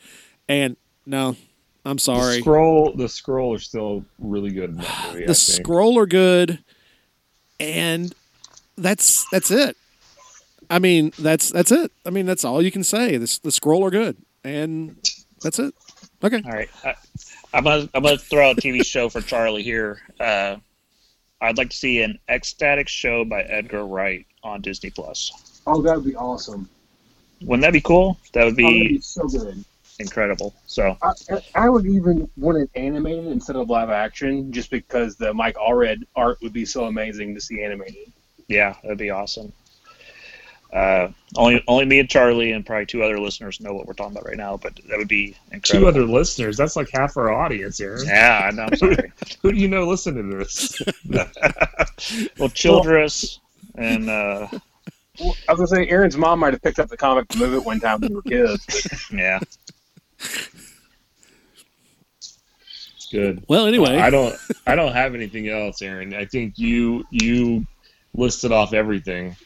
And 0.48 0.76
no, 1.06 1.36
I'm 1.84 1.96
The 1.96 2.00
sorry. 2.02 2.42
Skrull, 2.42 2.96
the 2.96 3.04
Skrull 3.04 3.56
are 3.56 3.60
still 3.60 4.04
really 4.18 4.50
good 4.50 4.70
in 4.70 4.76
that 4.76 5.06
movie. 5.12 5.24
I 5.24 5.26
the 5.28 5.34
think. 5.34 5.66
Skrull 5.66 5.96
are 5.96 6.06
good, 6.06 6.58
and 7.58 8.14
that's 8.76 9.26
that's 9.30 9.50
it. 9.50 9.76
I 10.68 10.78
mean, 10.78 11.12
that's 11.18 11.50
that's 11.50 11.72
it. 11.72 11.90
I 12.04 12.10
mean, 12.10 12.26
that's 12.26 12.44
all 12.44 12.62
you 12.62 12.70
can 12.70 12.84
say. 12.84 13.16
The, 13.16 13.38
the 13.42 13.50
Skrull 13.50 13.82
are 13.86 13.90
good, 13.90 14.16
and 14.44 14.96
that's 15.42 15.58
it. 15.58 15.74
Okay. 16.22 16.42
All 16.44 16.52
right, 16.52 16.68
I, 16.84 16.94
I'm 17.54 17.64
gonna 17.64 17.88
I'm 17.94 18.02
gonna 18.02 18.18
throw 18.18 18.50
out 18.50 18.58
a 18.58 18.60
TV 18.60 18.84
show 18.84 19.08
for 19.08 19.20
Charlie 19.20 19.62
here. 19.62 19.98
Uh, 20.20 20.56
I'd 21.40 21.56
like 21.56 21.70
to 21.70 21.76
see 21.76 22.02
an 22.02 22.18
X-Statix 22.28 22.88
show 22.88 23.24
by 23.24 23.40
Edgar 23.42 23.86
Wright 23.86 24.26
on 24.44 24.60
Disney 24.60 24.90
Plus. 24.90 25.32
Oh, 25.66 25.82
that 25.82 25.96
would 25.96 26.04
be 26.04 26.16
awesome. 26.16 26.68
Wouldn't 27.42 27.62
that 27.62 27.72
be 27.72 27.80
cool? 27.80 28.18
That 28.32 28.44
would 28.44 28.54
Oh, 28.54 28.56
that'd 28.56 28.72
be 28.72 28.88
be 28.96 29.00
so 29.00 29.26
good. 29.26 29.64
incredible. 29.98 30.54
So 30.66 30.96
I, 31.02 31.12
I 31.54 31.68
would 31.68 31.86
even 31.86 32.30
want 32.36 32.58
it 32.58 32.70
animated 32.74 33.26
instead 33.26 33.56
of 33.56 33.68
live 33.70 33.90
action, 33.90 34.52
just 34.52 34.70
because 34.70 35.16
the 35.16 35.32
Mike 35.32 35.56
Allred 35.56 36.02
art 36.16 36.38
would 36.42 36.52
be 36.52 36.64
so 36.64 36.84
amazing 36.86 37.34
to 37.34 37.40
see 37.40 37.62
animated. 37.62 38.12
yeah, 38.48 38.74
that'd 38.82 38.98
be 38.98 39.10
awesome. 39.10 39.52
Uh, 40.72 41.08
only 41.36 41.64
only 41.66 41.84
me 41.84 41.98
and 41.98 42.08
Charlie 42.08 42.52
and 42.52 42.64
probably 42.64 42.86
two 42.86 43.02
other 43.02 43.18
listeners 43.18 43.58
know 43.60 43.72
what 43.74 43.86
we're 43.86 43.92
talking 43.92 44.12
about 44.12 44.24
right 44.26 44.36
now, 44.36 44.56
but 44.56 44.78
that 44.88 44.98
would 44.98 45.08
be 45.08 45.34
Two 45.64 45.88
other 45.88 46.04
listeners. 46.04 46.56
That's 46.56 46.76
like 46.76 46.88
half 46.92 47.16
our 47.16 47.32
audience, 47.32 47.80
Aaron. 47.80 48.06
Yeah, 48.06 48.42
I 48.46 48.50
know. 48.52 48.62
I'm 48.70 48.76
sorry. 48.76 49.12
Who 49.42 49.50
do 49.50 49.58
you 49.58 49.66
know 49.66 49.84
listening 49.88 50.30
to 50.30 50.36
this? 50.36 50.80
well, 52.38 52.48
Childress 52.50 53.40
and 53.74 54.08
uh, 54.08 54.46
Well, 55.20 55.36
I 55.48 55.52
was 55.52 55.70
gonna 55.70 55.84
say 55.84 55.90
Aaron's 55.90 56.16
mom 56.16 56.40
might 56.40 56.54
have 56.54 56.62
picked 56.62 56.78
up 56.78 56.88
the 56.88 56.96
comic 56.96 57.28
to 57.28 57.38
move 57.38 57.54
it 57.54 57.64
one 57.64 57.78
time 57.78 58.00
when 58.00 58.10
we 58.10 58.16
were 58.16 58.22
kids. 58.22 59.08
yeah, 59.12 59.40
Good. 63.10 63.42
Well, 63.48 63.66
anyway, 63.66 63.98
I 63.98 64.08
don't. 64.10 64.36
I 64.66 64.76
don't 64.76 64.92
have 64.92 65.14
anything 65.14 65.48
else, 65.48 65.82
Aaron. 65.82 66.14
I 66.14 66.26
think 66.26 66.58
you 66.58 67.04
you 67.10 67.66
listed 68.14 68.52
off 68.52 68.72
everything. 68.72 69.36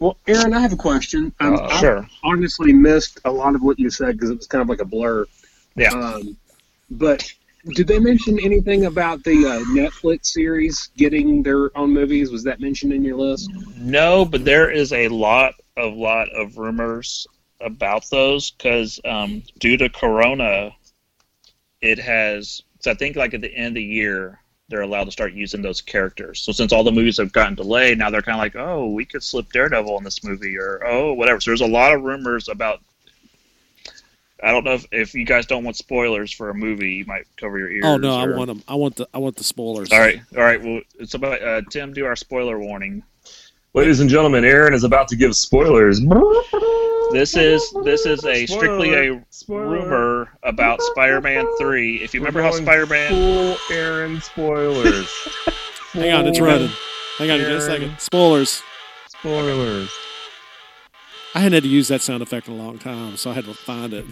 Well, 0.00 0.16
Aaron, 0.26 0.52
I 0.52 0.60
have 0.60 0.72
a 0.72 0.76
question. 0.76 1.32
Um, 1.38 1.54
Uh, 1.54 1.68
I 1.70 2.06
honestly 2.24 2.72
missed 2.72 3.20
a 3.24 3.30
lot 3.30 3.54
of 3.54 3.62
what 3.62 3.78
you 3.78 3.88
said 3.88 4.12
because 4.16 4.30
it 4.30 4.36
was 4.36 4.48
kind 4.48 4.62
of 4.62 4.68
like 4.68 4.80
a 4.80 4.84
blur. 4.84 5.26
Yeah. 5.76 5.90
Um, 5.90 6.36
but 6.90 7.32
did 7.72 7.86
they 7.86 7.98
mention 7.98 8.38
anything 8.40 8.86
about 8.86 9.24
the 9.24 9.46
uh, 9.46 9.60
Netflix 9.74 10.26
series 10.26 10.90
getting 10.96 11.42
their 11.42 11.76
own 11.76 11.92
movies? 11.92 12.30
Was 12.30 12.44
that 12.44 12.60
mentioned 12.60 12.92
in 12.92 13.02
your 13.02 13.16
list? 13.16 13.50
No, 13.78 14.24
but 14.24 14.44
there 14.44 14.70
is 14.70 14.92
a 14.92 15.08
lot 15.08 15.54
of 15.76 15.94
lot 15.94 16.28
of 16.30 16.58
rumors 16.58 17.26
about 17.60 18.08
those 18.10 18.50
because 18.50 19.00
um, 19.04 19.42
due 19.58 19.76
to 19.78 19.88
Corona, 19.88 20.70
it 21.80 21.98
has. 21.98 22.62
So 22.80 22.90
I 22.90 22.94
think 22.94 23.16
like 23.16 23.32
at 23.32 23.40
the 23.40 23.54
end 23.54 23.68
of 23.68 23.74
the 23.74 23.82
year, 23.82 24.40
they're 24.68 24.82
allowed 24.82 25.04
to 25.04 25.12
start 25.12 25.32
using 25.32 25.62
those 25.62 25.80
characters. 25.80 26.40
So 26.40 26.52
since 26.52 26.72
all 26.72 26.84
the 26.84 26.92
movies 26.92 27.16
have 27.18 27.32
gotten 27.32 27.54
delayed, 27.54 27.98
now 27.98 28.10
they're 28.10 28.22
kind 28.22 28.36
of 28.36 28.40
like, 28.40 28.56
oh, 28.56 28.90
we 28.90 29.04
could 29.04 29.22
slip 29.22 29.50
Daredevil 29.52 29.98
in 29.98 30.04
this 30.04 30.22
movie, 30.22 30.58
or 30.58 30.82
oh, 30.84 31.14
whatever. 31.14 31.40
So 31.40 31.50
there's 31.50 31.60
a 31.60 31.66
lot 31.66 31.94
of 31.94 32.02
rumors 32.02 32.48
about. 32.48 32.80
I 34.44 34.50
don't 34.50 34.64
know 34.64 34.74
if, 34.74 34.86
if 34.92 35.14
you 35.14 35.24
guys 35.24 35.46
don't 35.46 35.64
want 35.64 35.76
spoilers 35.76 36.30
for 36.30 36.50
a 36.50 36.54
movie, 36.54 36.92
you 36.92 37.06
might 37.06 37.24
cover 37.38 37.58
your 37.58 37.70
ears. 37.70 37.84
oh 37.86 37.96
no, 37.96 38.14
I 38.14 38.26
want 38.28 38.48
them. 38.48 38.62
I 38.68 38.74
want 38.74 38.96
the 38.96 39.08
I 39.14 39.18
want 39.18 39.36
the 39.36 39.44
spoilers. 39.44 39.90
All 39.90 39.98
right, 39.98 40.20
all 40.36 40.42
right. 40.42 40.62
Well, 40.62 40.80
it's 40.98 41.14
about 41.14 41.42
uh, 41.42 41.62
Tim. 41.70 41.94
Do 41.94 42.04
our 42.04 42.14
spoiler 42.14 42.58
warning. 42.58 43.02
Ladies 43.72 44.00
and 44.00 44.08
gentlemen, 44.08 44.44
Aaron 44.44 44.74
is 44.74 44.84
about 44.84 45.08
to 45.08 45.16
give 45.16 45.34
spoilers. 45.34 46.00
This 47.10 47.36
is 47.36 47.74
this 47.84 48.06
is 48.06 48.24
a 48.24 48.46
strictly 48.46 48.92
a 48.94 49.24
Spoiler. 49.30 49.68
rumor 49.68 50.38
about 50.42 50.80
Spider-Man 50.82 51.46
Three. 51.58 51.96
If 52.02 52.12
you 52.12 52.20
We're 52.20 52.26
remember 52.26 52.42
how 52.42 52.52
Spider-Man, 52.52 53.10
Full 53.10 53.76
Aaron 53.76 54.20
spoilers. 54.20 55.08
Hang 55.92 56.12
on, 56.12 56.26
it's 56.26 56.38
Full 56.38 56.46
running. 56.46 56.70
Hang 57.18 57.30
on, 57.30 57.38
just 57.40 57.68
a 57.68 57.70
second. 57.70 57.98
Spoilers. 57.98 58.62
Spoilers. 59.08 59.90
I 61.34 61.40
hadn't 61.40 61.54
had 61.54 61.62
to 61.64 61.68
use 61.68 61.88
that 61.88 62.00
sound 62.00 62.22
effect 62.22 62.46
in 62.48 62.54
a 62.54 62.56
long 62.56 62.78
time, 62.78 63.16
so 63.16 63.30
I 63.30 63.34
had 63.34 63.44
to 63.46 63.54
find 63.54 63.92
it. 63.92 64.04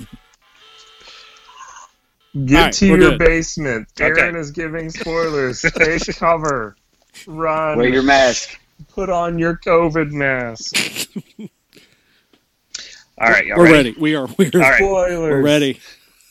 Get 2.47 2.57
All 2.59 2.65
right, 2.65 2.73
to 2.75 2.87
your 2.87 2.99
good. 2.99 3.19
basement. 3.19 3.89
Okay. 4.01 4.21
Aaron 4.21 4.37
is 4.37 4.51
giving 4.51 4.91
spoilers. 4.91 5.63
Take 5.63 6.03
cover. 6.17 6.77
Run. 7.27 7.77
Wear 7.79 7.89
your 7.89 8.03
mask. 8.03 8.59
Put 8.89 9.11
on 9.11 9.39
your 9.39 9.57
COVID 9.59 10.11
mask. 10.13 10.75
all 13.19 13.29
right, 13.29 13.47
y'all 13.47 13.59
We're 13.59 13.65
ready? 13.65 13.91
ready. 13.91 14.01
We 14.01 14.15
are. 14.17 14.27
We're, 14.39 14.51
All 14.55 14.61
right. 14.61 14.79
Spoilers. 14.79 15.31
we're 15.31 15.43
ready. 15.43 15.81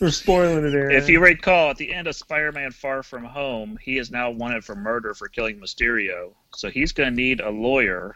We're 0.02 0.10
spoiling 0.10 0.66
it, 0.66 0.74
Aaron. 0.74 0.96
If 0.98 1.08
you 1.08 1.20
recall, 1.22 1.70
at 1.70 1.78
the 1.78 1.94
end 1.94 2.08
of 2.08 2.16
Spider-Man: 2.16 2.72
Far 2.72 3.04
From 3.04 3.24
Home, 3.24 3.78
he 3.82 4.00
is 4.00 4.10
now 4.10 4.32
wanted 4.32 4.66
for 4.66 4.76
murder 4.76 5.14
for 5.14 5.28
killing 5.28 5.60
Mysterio. 5.60 6.32
So 6.56 6.72
he's 6.72 6.92
going 6.92 7.10
to 7.12 7.16
need 7.16 7.40
a 7.40 7.52
lawyer. 7.52 8.16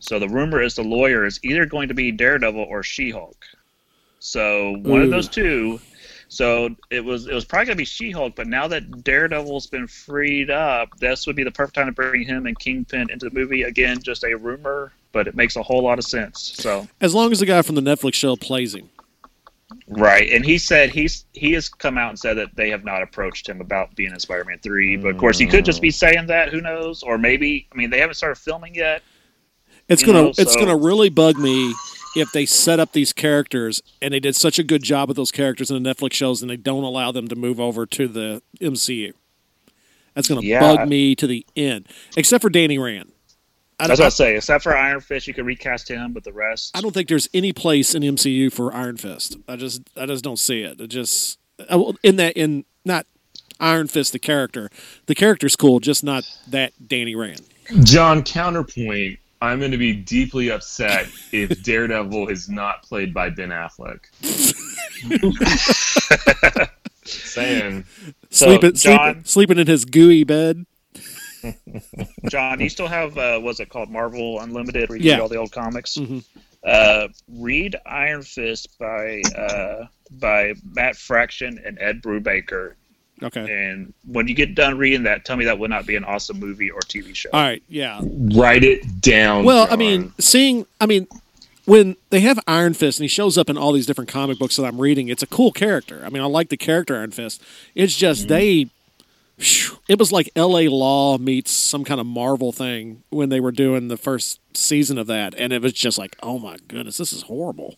So 0.00 0.18
the 0.18 0.28
rumor 0.28 0.62
is 0.62 0.74
the 0.74 0.82
lawyer 0.82 1.24
is 1.24 1.40
either 1.42 1.66
going 1.66 1.88
to 1.88 1.94
be 1.94 2.12
Daredevil 2.12 2.60
or 2.60 2.82
She-Hulk. 2.82 3.44
So 4.20 4.76
one 4.82 5.02
of 5.02 5.10
those 5.10 5.28
two. 5.28 5.80
So 6.28 6.68
it 6.90 7.02
was 7.02 7.26
it 7.26 7.34
was 7.34 7.44
probably 7.44 7.66
going 7.66 7.76
to 7.76 7.80
be 7.80 7.86
She-Hulk, 7.86 8.36
but 8.36 8.46
now 8.46 8.68
that 8.68 9.02
Daredevil's 9.02 9.66
been 9.66 9.86
freed 9.86 10.50
up, 10.50 10.90
this 10.98 11.26
would 11.26 11.36
be 11.36 11.44
the 11.44 11.50
perfect 11.50 11.76
time 11.76 11.86
to 11.86 11.92
bring 11.92 12.22
him 12.22 12.46
and 12.46 12.58
Kingpin 12.58 13.10
into 13.10 13.28
the 13.28 13.34
movie. 13.34 13.62
Again, 13.62 14.02
just 14.02 14.24
a 14.24 14.34
rumor, 14.34 14.92
but 15.12 15.26
it 15.26 15.34
makes 15.34 15.56
a 15.56 15.62
whole 15.62 15.82
lot 15.82 15.98
of 15.98 16.04
sense. 16.04 16.54
So 16.56 16.86
As 17.00 17.14
long 17.14 17.32
as 17.32 17.40
the 17.40 17.46
guy 17.46 17.62
from 17.62 17.76
the 17.76 17.80
Netflix 17.80 18.14
show 18.14 18.36
plays 18.36 18.74
him. 18.74 18.90
Right, 19.86 20.30
and 20.30 20.44
he 20.44 20.58
said 20.58 20.90
he's 20.90 21.24
he 21.32 21.52
has 21.52 21.68
come 21.68 21.96
out 21.98 22.10
and 22.10 22.18
said 22.18 22.34
that 22.34 22.54
they 22.56 22.70
have 22.70 22.84
not 22.84 23.02
approached 23.02 23.48
him 23.48 23.60
about 23.60 23.94
being 23.96 24.12
in 24.12 24.18
Spider-Man 24.18 24.58
three. 24.62 24.96
But 24.96 25.08
of 25.08 25.18
course, 25.18 25.38
he 25.38 25.46
could 25.46 25.64
just 25.64 25.80
be 25.80 25.88
mm. 25.88 25.94
saying 25.94 26.26
that. 26.26 26.50
Who 26.50 26.60
knows? 26.60 27.02
Or 27.02 27.16
maybe 27.16 27.66
I 27.72 27.76
mean 27.76 27.90
they 27.90 28.00
haven't 28.00 28.14
started 28.14 28.36
filming 28.36 28.74
yet. 28.74 29.02
It's 29.88 30.02
gonna 30.02 30.22
know, 30.22 30.28
it's 30.36 30.52
so- 30.54 30.58
gonna 30.60 30.76
really 30.76 31.08
bug 31.08 31.38
me 31.38 31.74
if 32.16 32.32
they 32.32 32.46
set 32.46 32.80
up 32.80 32.92
these 32.92 33.12
characters 33.12 33.82
and 34.02 34.12
they 34.12 34.20
did 34.20 34.34
such 34.36 34.58
a 34.58 34.62
good 34.62 34.82
job 34.82 35.08
with 35.08 35.16
those 35.16 35.30
characters 35.30 35.70
in 35.70 35.80
the 35.82 35.94
Netflix 35.94 36.14
shows 36.14 36.42
and 36.42 36.50
they 36.50 36.56
don't 36.56 36.82
allow 36.84 37.12
them 37.12 37.28
to 37.28 37.36
move 37.36 37.60
over 37.60 37.86
to 37.86 38.08
the 38.08 38.42
MCU. 38.60 39.12
That's 40.14 40.26
gonna 40.28 40.42
Yeah. 40.42 40.60
bug 40.60 40.88
me 40.88 41.14
to 41.14 41.26
the 41.26 41.46
end. 41.54 41.86
Except 42.16 42.42
for 42.42 42.50
Danny 42.50 42.78
Rand. 42.78 43.12
I 43.80 43.86
That's 43.86 43.98
don't, 44.00 44.06
what 44.06 44.12
I 44.12 44.16
say. 44.16 44.36
Except 44.36 44.64
for 44.64 44.76
Iron 44.76 45.00
Fist, 45.00 45.28
you 45.28 45.34
could 45.34 45.46
recast 45.46 45.88
him, 45.88 46.12
but 46.12 46.24
the 46.24 46.32
rest. 46.32 46.76
I 46.76 46.80
don't 46.80 46.92
think 46.92 47.08
there's 47.08 47.28
any 47.32 47.52
place 47.52 47.94
in 47.94 48.02
MCU 48.02 48.50
for 48.50 48.74
Iron 48.74 48.96
Fist. 48.96 49.36
I 49.46 49.54
just 49.54 49.82
I 49.96 50.04
just 50.06 50.24
don't 50.24 50.38
see 50.38 50.62
it. 50.62 50.80
It 50.80 50.88
just 50.88 51.38
uh, 51.68 51.92
in 52.02 52.16
that 52.16 52.36
in 52.36 52.64
not 52.84 53.06
Iron 53.60 53.86
Fist 53.86 54.12
the 54.12 54.18
character. 54.18 54.68
The 55.06 55.14
character's 55.14 55.54
cool, 55.54 55.78
just 55.78 56.02
not 56.02 56.24
that 56.48 56.72
Danny 56.88 57.14
Rand. 57.14 57.42
John, 57.84 58.24
counterpoint. 58.24 59.20
I'm 59.40 59.60
going 59.60 59.70
to 59.70 59.78
be 59.78 59.92
deeply 59.94 60.50
upset 60.50 61.06
if 61.32 61.62
Daredevil 61.62 62.28
is 62.28 62.48
not 62.48 62.82
played 62.82 63.14
by 63.14 63.30
Ben 63.30 63.50
Affleck. 63.50 64.00
Saying. 67.04 67.84
So, 68.30 68.46
sleeping, 68.46 68.74
John- 68.74 68.74
sleeping 68.74 69.24
sleeping 69.24 69.58
in 69.58 69.66
his 69.66 69.84
gooey 69.84 70.24
bed. 70.24 70.66
John, 72.28 72.60
you 72.60 72.68
still 72.68 72.88
have 72.88 73.16
uh, 73.16 73.38
what's 73.38 73.60
it 73.60 73.68
called? 73.70 73.90
Marvel 73.90 74.40
Unlimited, 74.40 74.88
where 74.88 74.98
you 74.98 75.04
Yeah. 75.04 75.14
read 75.14 75.20
all 75.22 75.28
the 75.28 75.36
old 75.36 75.52
comics. 75.52 75.96
Mhm. 75.96 76.24
Uh, 76.64 77.08
read 77.28 77.76
Iron 77.86 78.22
Fist 78.22 78.76
by 78.78 79.22
uh, 79.36 79.86
by 80.20 80.54
Matt 80.74 80.96
Fraction 80.96 81.60
and 81.64 81.78
Ed 81.80 82.02
Brubaker. 82.02 82.74
Okay. 83.22 83.40
And 83.70 83.92
when 84.06 84.28
you 84.28 84.34
get 84.34 84.54
done 84.54 84.78
reading 84.78 85.02
that, 85.04 85.24
tell 85.24 85.36
me 85.36 85.44
that 85.46 85.58
would 85.58 85.70
not 85.70 85.86
be 85.86 85.96
an 85.96 86.04
awesome 86.04 86.38
movie 86.38 86.70
or 86.70 86.80
TV 86.80 87.14
show. 87.14 87.30
All 87.32 87.40
right, 87.40 87.62
yeah. 87.68 88.00
Write 88.02 88.64
it 88.64 89.00
down. 89.00 89.44
Well, 89.44 89.66
I 89.70 89.76
mean, 89.76 90.12
seeing, 90.18 90.66
I 90.80 90.86
mean, 90.86 91.08
when 91.64 91.96
they 92.10 92.20
have 92.20 92.38
Iron 92.46 92.74
Fist 92.74 92.98
and 92.98 93.04
he 93.04 93.08
shows 93.08 93.36
up 93.36 93.50
in 93.50 93.58
all 93.58 93.72
these 93.72 93.86
different 93.86 94.08
comic 94.08 94.38
books 94.38 94.56
that 94.56 94.64
I'm 94.64 94.80
reading, 94.80 95.08
it's 95.08 95.22
a 95.22 95.26
cool 95.26 95.52
character. 95.52 96.02
I 96.04 96.08
mean, 96.10 96.22
I 96.22 96.26
like 96.26 96.48
the 96.48 96.56
character 96.56 96.96
Iron 96.96 97.10
Fist. 97.10 97.42
It's 97.74 97.96
just 97.96 98.22
Mm-hmm. 98.22 98.28
they 98.28 98.68
it 99.88 99.98
was 100.00 100.10
like 100.10 100.28
L.A. 100.34 100.66
Law 100.68 101.16
meets 101.16 101.52
some 101.52 101.84
kind 101.84 102.00
of 102.00 102.06
Marvel 102.06 102.50
thing 102.50 103.04
when 103.10 103.28
they 103.28 103.38
were 103.38 103.52
doing 103.52 103.86
the 103.86 103.96
first 103.96 104.40
season 104.56 104.98
of 104.98 105.06
that, 105.06 105.32
and 105.38 105.52
it 105.52 105.62
was 105.62 105.72
just 105.72 105.96
like, 105.96 106.16
oh 106.24 106.38
my 106.40 106.56
goodness, 106.66 106.96
this 106.96 107.12
is 107.12 107.22
horrible. 107.22 107.76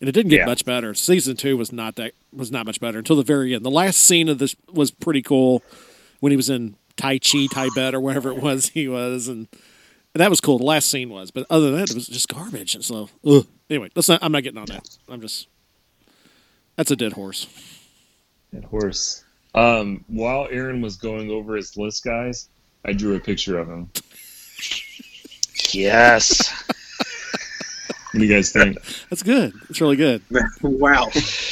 And 0.00 0.08
it 0.08 0.12
didn't 0.12 0.30
get 0.30 0.40
Yeah. 0.40 0.46
much 0.46 0.64
better. 0.64 0.92
Season 0.94 1.36
two 1.36 1.56
was 1.56 1.72
not 1.72 1.96
that 1.96 2.12
was 2.32 2.50
not 2.50 2.66
much 2.66 2.80
better 2.80 2.98
until 2.98 3.16
the 3.16 3.22
very 3.22 3.54
end. 3.54 3.64
The 3.64 3.70
last 3.70 4.00
scene 4.00 4.28
of 4.28 4.38
this 4.38 4.54
was 4.72 4.90
pretty 4.90 5.22
cool 5.22 5.62
when 6.20 6.30
he 6.32 6.36
was 6.36 6.50
in 6.50 6.76
Tai 6.96 7.18
Chi, 7.18 7.46
Tibet, 7.50 7.94
or 7.94 8.00
wherever 8.00 8.30
it 8.30 8.42
was 8.42 8.68
he 8.70 8.86
was, 8.88 9.28
and, 9.28 9.48
and 10.14 10.20
that 10.20 10.30
was 10.30 10.40
cool. 10.40 10.58
The 10.58 10.64
last 10.64 10.88
scene 10.90 11.10
was, 11.10 11.30
but 11.30 11.46
other 11.50 11.70
than 11.70 11.80
that, 11.80 11.90
it 11.90 11.94
was 11.94 12.06
just 12.06 12.28
garbage. 12.28 12.74
And 12.74 12.84
so, 12.84 13.08
ugh. 13.26 13.46
anyway, 13.70 13.88
let's 13.94 14.08
not. 14.08 14.22
I'm 14.22 14.32
not 14.32 14.42
getting 14.42 14.58
on 14.58 14.66
that. 14.66 14.88
I'm 15.08 15.20
just. 15.20 15.48
That's 16.76 16.90
a 16.90 16.96
dead 16.96 17.12
horse. 17.14 17.46
Dead 18.52 18.64
horse. 18.64 19.24
Um, 19.54 20.04
while 20.08 20.48
Aaron 20.50 20.80
was 20.80 20.96
going 20.96 21.30
over 21.30 21.54
his 21.56 21.76
list, 21.76 22.04
guys, 22.04 22.48
I 22.84 22.92
drew 22.92 23.14
a 23.14 23.20
picture 23.20 23.58
of 23.58 23.68
him. 23.68 23.88
Yes. 25.72 26.64
What 28.14 28.20
do 28.20 28.26
you 28.26 28.32
guys 28.32 28.52
think? 28.52 28.78
That's 29.10 29.24
good. 29.24 29.52
It's 29.68 29.80
really 29.80 29.96
good. 29.96 30.22
wow. 30.62 31.08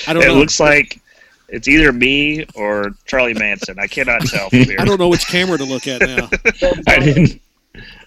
I 0.06 0.12
don't 0.12 0.22
it 0.22 0.28
know. 0.28 0.34
looks 0.34 0.60
like 0.60 1.02
it's 1.48 1.66
either 1.66 1.90
me 1.92 2.46
or 2.54 2.92
Charlie 3.04 3.34
Manson. 3.34 3.80
I 3.80 3.88
cannot 3.88 4.20
tell 4.20 4.48
from 4.48 4.60
here. 4.60 4.76
I 4.78 4.84
don't 4.84 5.00
know 5.00 5.08
which 5.08 5.26
camera 5.26 5.58
to 5.58 5.64
look 5.64 5.88
at 5.88 6.02
now. 6.02 6.30
I 6.86 7.00
didn't. 7.00 7.42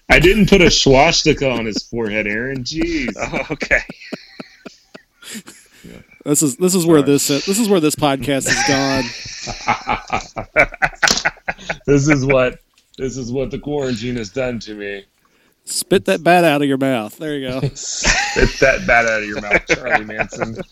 I 0.08 0.20
didn't 0.20 0.48
put 0.48 0.62
a 0.62 0.70
swastika 0.70 1.50
on 1.50 1.66
his 1.66 1.82
forehead, 1.82 2.26
Aaron. 2.26 2.64
Jeez. 2.64 3.12
Oh, 3.18 3.46
okay. 3.50 3.82
This 6.24 6.42
is 6.42 6.56
this 6.56 6.74
is 6.74 6.86
where 6.86 7.02
this 7.02 7.30
uh, 7.30 7.40
this 7.44 7.58
is 7.58 7.68
where 7.68 7.80
this 7.80 7.94
podcast 7.94 8.48
has 8.48 8.62
gone. 8.66 9.04
this 11.86 12.08
is 12.08 12.24
what 12.24 12.60
this 12.96 13.18
is 13.18 13.30
what 13.30 13.50
the 13.50 13.58
quarantine 13.58 14.16
has 14.16 14.30
done 14.30 14.58
to 14.60 14.74
me. 14.74 15.04
Spit 15.66 16.04
that 16.06 16.22
bat 16.22 16.44
out 16.44 16.62
of 16.62 16.68
your 16.68 16.78
mouth. 16.78 17.16
There 17.18 17.36
you 17.36 17.48
go. 17.48 17.60
Spit 17.74 18.58
that 18.60 18.86
bat 18.86 19.04
out 19.06 19.22
of 19.22 19.28
your 19.28 19.40
mouth, 19.40 19.66
Charlie 19.68 20.04
Manson. 20.04 20.56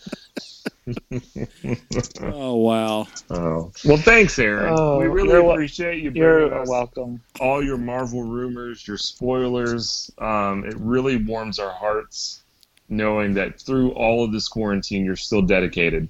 Oh 2.21 2.55
wow. 2.57 3.07
Oh 3.31 3.71
well, 3.85 3.97
thanks, 3.97 4.37
Aaron. 4.37 4.75
Oh, 4.77 4.99
we 4.99 5.07
really 5.07 5.51
appreciate 5.51 5.95
you 6.03 6.11
bringing 6.11 6.21
You're 6.21 6.61
us 6.61 6.69
welcome. 6.69 7.21
all 7.39 7.63
your 7.63 7.77
Marvel 7.77 8.21
rumors, 8.23 8.87
your 8.87 8.97
spoilers. 8.97 10.11
Um, 10.19 10.63
it 10.65 10.75
really 10.77 11.17
warms 11.17 11.57
our 11.57 11.71
hearts 11.71 12.43
knowing 12.87 13.33
that 13.33 13.59
through 13.59 13.91
all 13.93 14.23
of 14.23 14.31
this 14.31 14.47
quarantine, 14.47 15.05
you're 15.05 15.15
still 15.15 15.41
dedicated. 15.41 16.07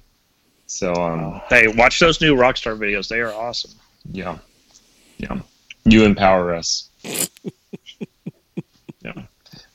So, 0.66 0.92
um, 0.94 1.40
Hey, 1.48 1.68
watch 1.68 1.98
those 1.98 2.20
new 2.20 2.34
Rockstar 2.36 2.76
videos. 2.78 3.08
They 3.08 3.20
are 3.20 3.32
awesome. 3.32 3.70
yeah, 4.12 4.36
yeah, 5.16 5.40
you 5.84 6.04
empower 6.04 6.54
us. 6.54 6.90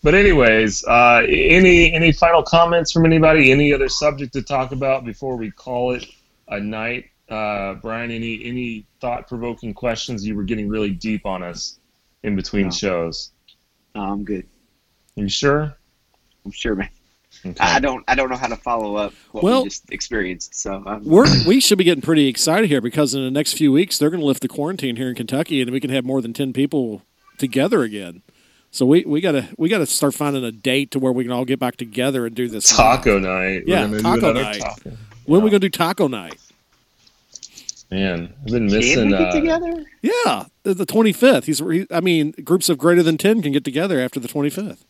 yeah. 0.03 0.12
But 0.12 0.15
anyways, 0.15 0.84
uh, 0.86 1.24
any 1.27 1.93
any 1.93 2.12
final 2.12 2.43
comments 2.43 2.91
from 2.91 3.05
anybody? 3.05 3.51
Any 3.51 3.74
other 3.74 3.89
subject 3.89 4.34
to 4.34 4.41
talk 4.41 4.72
about 4.72 5.05
before 5.05 5.36
we 5.38 5.51
call 5.51 5.93
it 5.93 6.05
a 6.48 6.60
night? 6.60 7.05
Uh, 7.29 7.75
Brian, 7.75 8.12
any 8.12 8.43
any 8.43 8.86
thought 9.00 9.27
provoking 9.27 9.74
questions? 9.74 10.25
You 10.25 10.36
were 10.36 10.43
getting 10.43 10.67
really 10.70 10.91
deep 10.91 11.25
on 11.25 11.43
us 11.43 11.79
in 12.24 12.36
between 12.36 12.65
No. 12.65 12.72
shows. 12.72 13.31
No, 13.96 14.01
I'm 14.01 14.24
good. 14.24 14.46
You 15.15 15.29
sure? 15.29 15.75
I'm 16.46 16.51
sure, 16.51 16.75
man. 16.75 16.89
Okay. 17.46 17.55
I 17.60 17.79
don't. 17.79 18.03
I 18.08 18.15
don't 18.15 18.29
know 18.29 18.36
how 18.36 18.48
to 18.48 18.58
follow 18.58 18.96
up 18.98 19.13
what 19.31 19.43
Well- 19.43 19.63
we 19.63 19.70
just 19.70 19.89
experienced. 19.91 20.53
So 20.55 20.84
We're 21.03 21.25
we 21.48 21.59
should 21.61 21.77
be 21.77 21.83
getting 21.85 22.01
pretty 22.01 22.27
excited 22.27 22.70
here 22.70 22.81
because 22.81 23.14
in 23.14 23.24
the 23.24 23.31
next 23.31 23.53
few 23.53 23.72
weeks 23.72 23.98
they're 23.98 24.09
going 24.09 24.20
to 24.20 24.25
lift 24.25 24.42
the 24.42 24.48
quarantine 24.50 24.98
here 24.98 25.07
in 25.09 25.16
Kentucky 25.16 25.61
and 25.61 25.72
we 25.72 25.79
can 25.79 25.90
have 25.92 26.03
more 26.03 26.22
than 26.22 26.33
ten 26.33 26.51
people 26.53 27.03
together 27.37 27.83
again. 27.83 28.22
So 28.74 28.86
we, 28.86 29.03
we 29.05 29.20
gotta 29.20 29.50
we 29.57 29.68
gotta 29.70 29.86
start 29.86 30.14
finding 30.14 30.44
a 30.46 30.51
date 30.51 30.92
to 30.92 31.00
where 31.00 31.12
we 31.12 31.24
can 31.25 31.34
all 31.34 31.44
get 31.46 31.60
back 31.60 31.75
together 31.75 32.25
and 32.25 32.34
do 32.36 32.48
this. 32.48 32.70
Taco 32.75 33.20
night. 33.20 33.64
We're 33.68 33.75
Yeah, 33.75 33.81
gonna 33.88 34.01
taco 34.01 34.31
night. 34.34 34.60
taco. 34.62 34.92
When 35.25 35.42
are 35.42 35.44
we 35.44 35.50
gonna 35.50 35.60
do 35.60 35.70
taco 35.70 36.07
night? 36.07 36.40
Man, 37.92 38.34
I've 38.40 38.46
been 38.46 38.70
can 38.70 38.77
missing. 38.77 39.05
we 39.07 39.12
get 39.12 39.22
Uh, 39.27 39.31
together? 39.34 39.86
Yeah, 40.01 40.46
the 40.64 40.86
twenty 40.86 41.12
fifth. 41.12 41.46
He's 41.48 41.60
he, 41.60 41.86
I 41.92 42.00
mean 42.00 42.31
groups 42.46 42.70
of 42.70 42.77
greater 42.77 43.03
than 43.03 43.18
ten 43.18 43.42
can 43.42 43.51
get 43.51 43.66
together 43.66 44.00
after 44.00 44.20
the 44.22 44.29
twenty 44.29 44.50
fifth. 44.50 44.86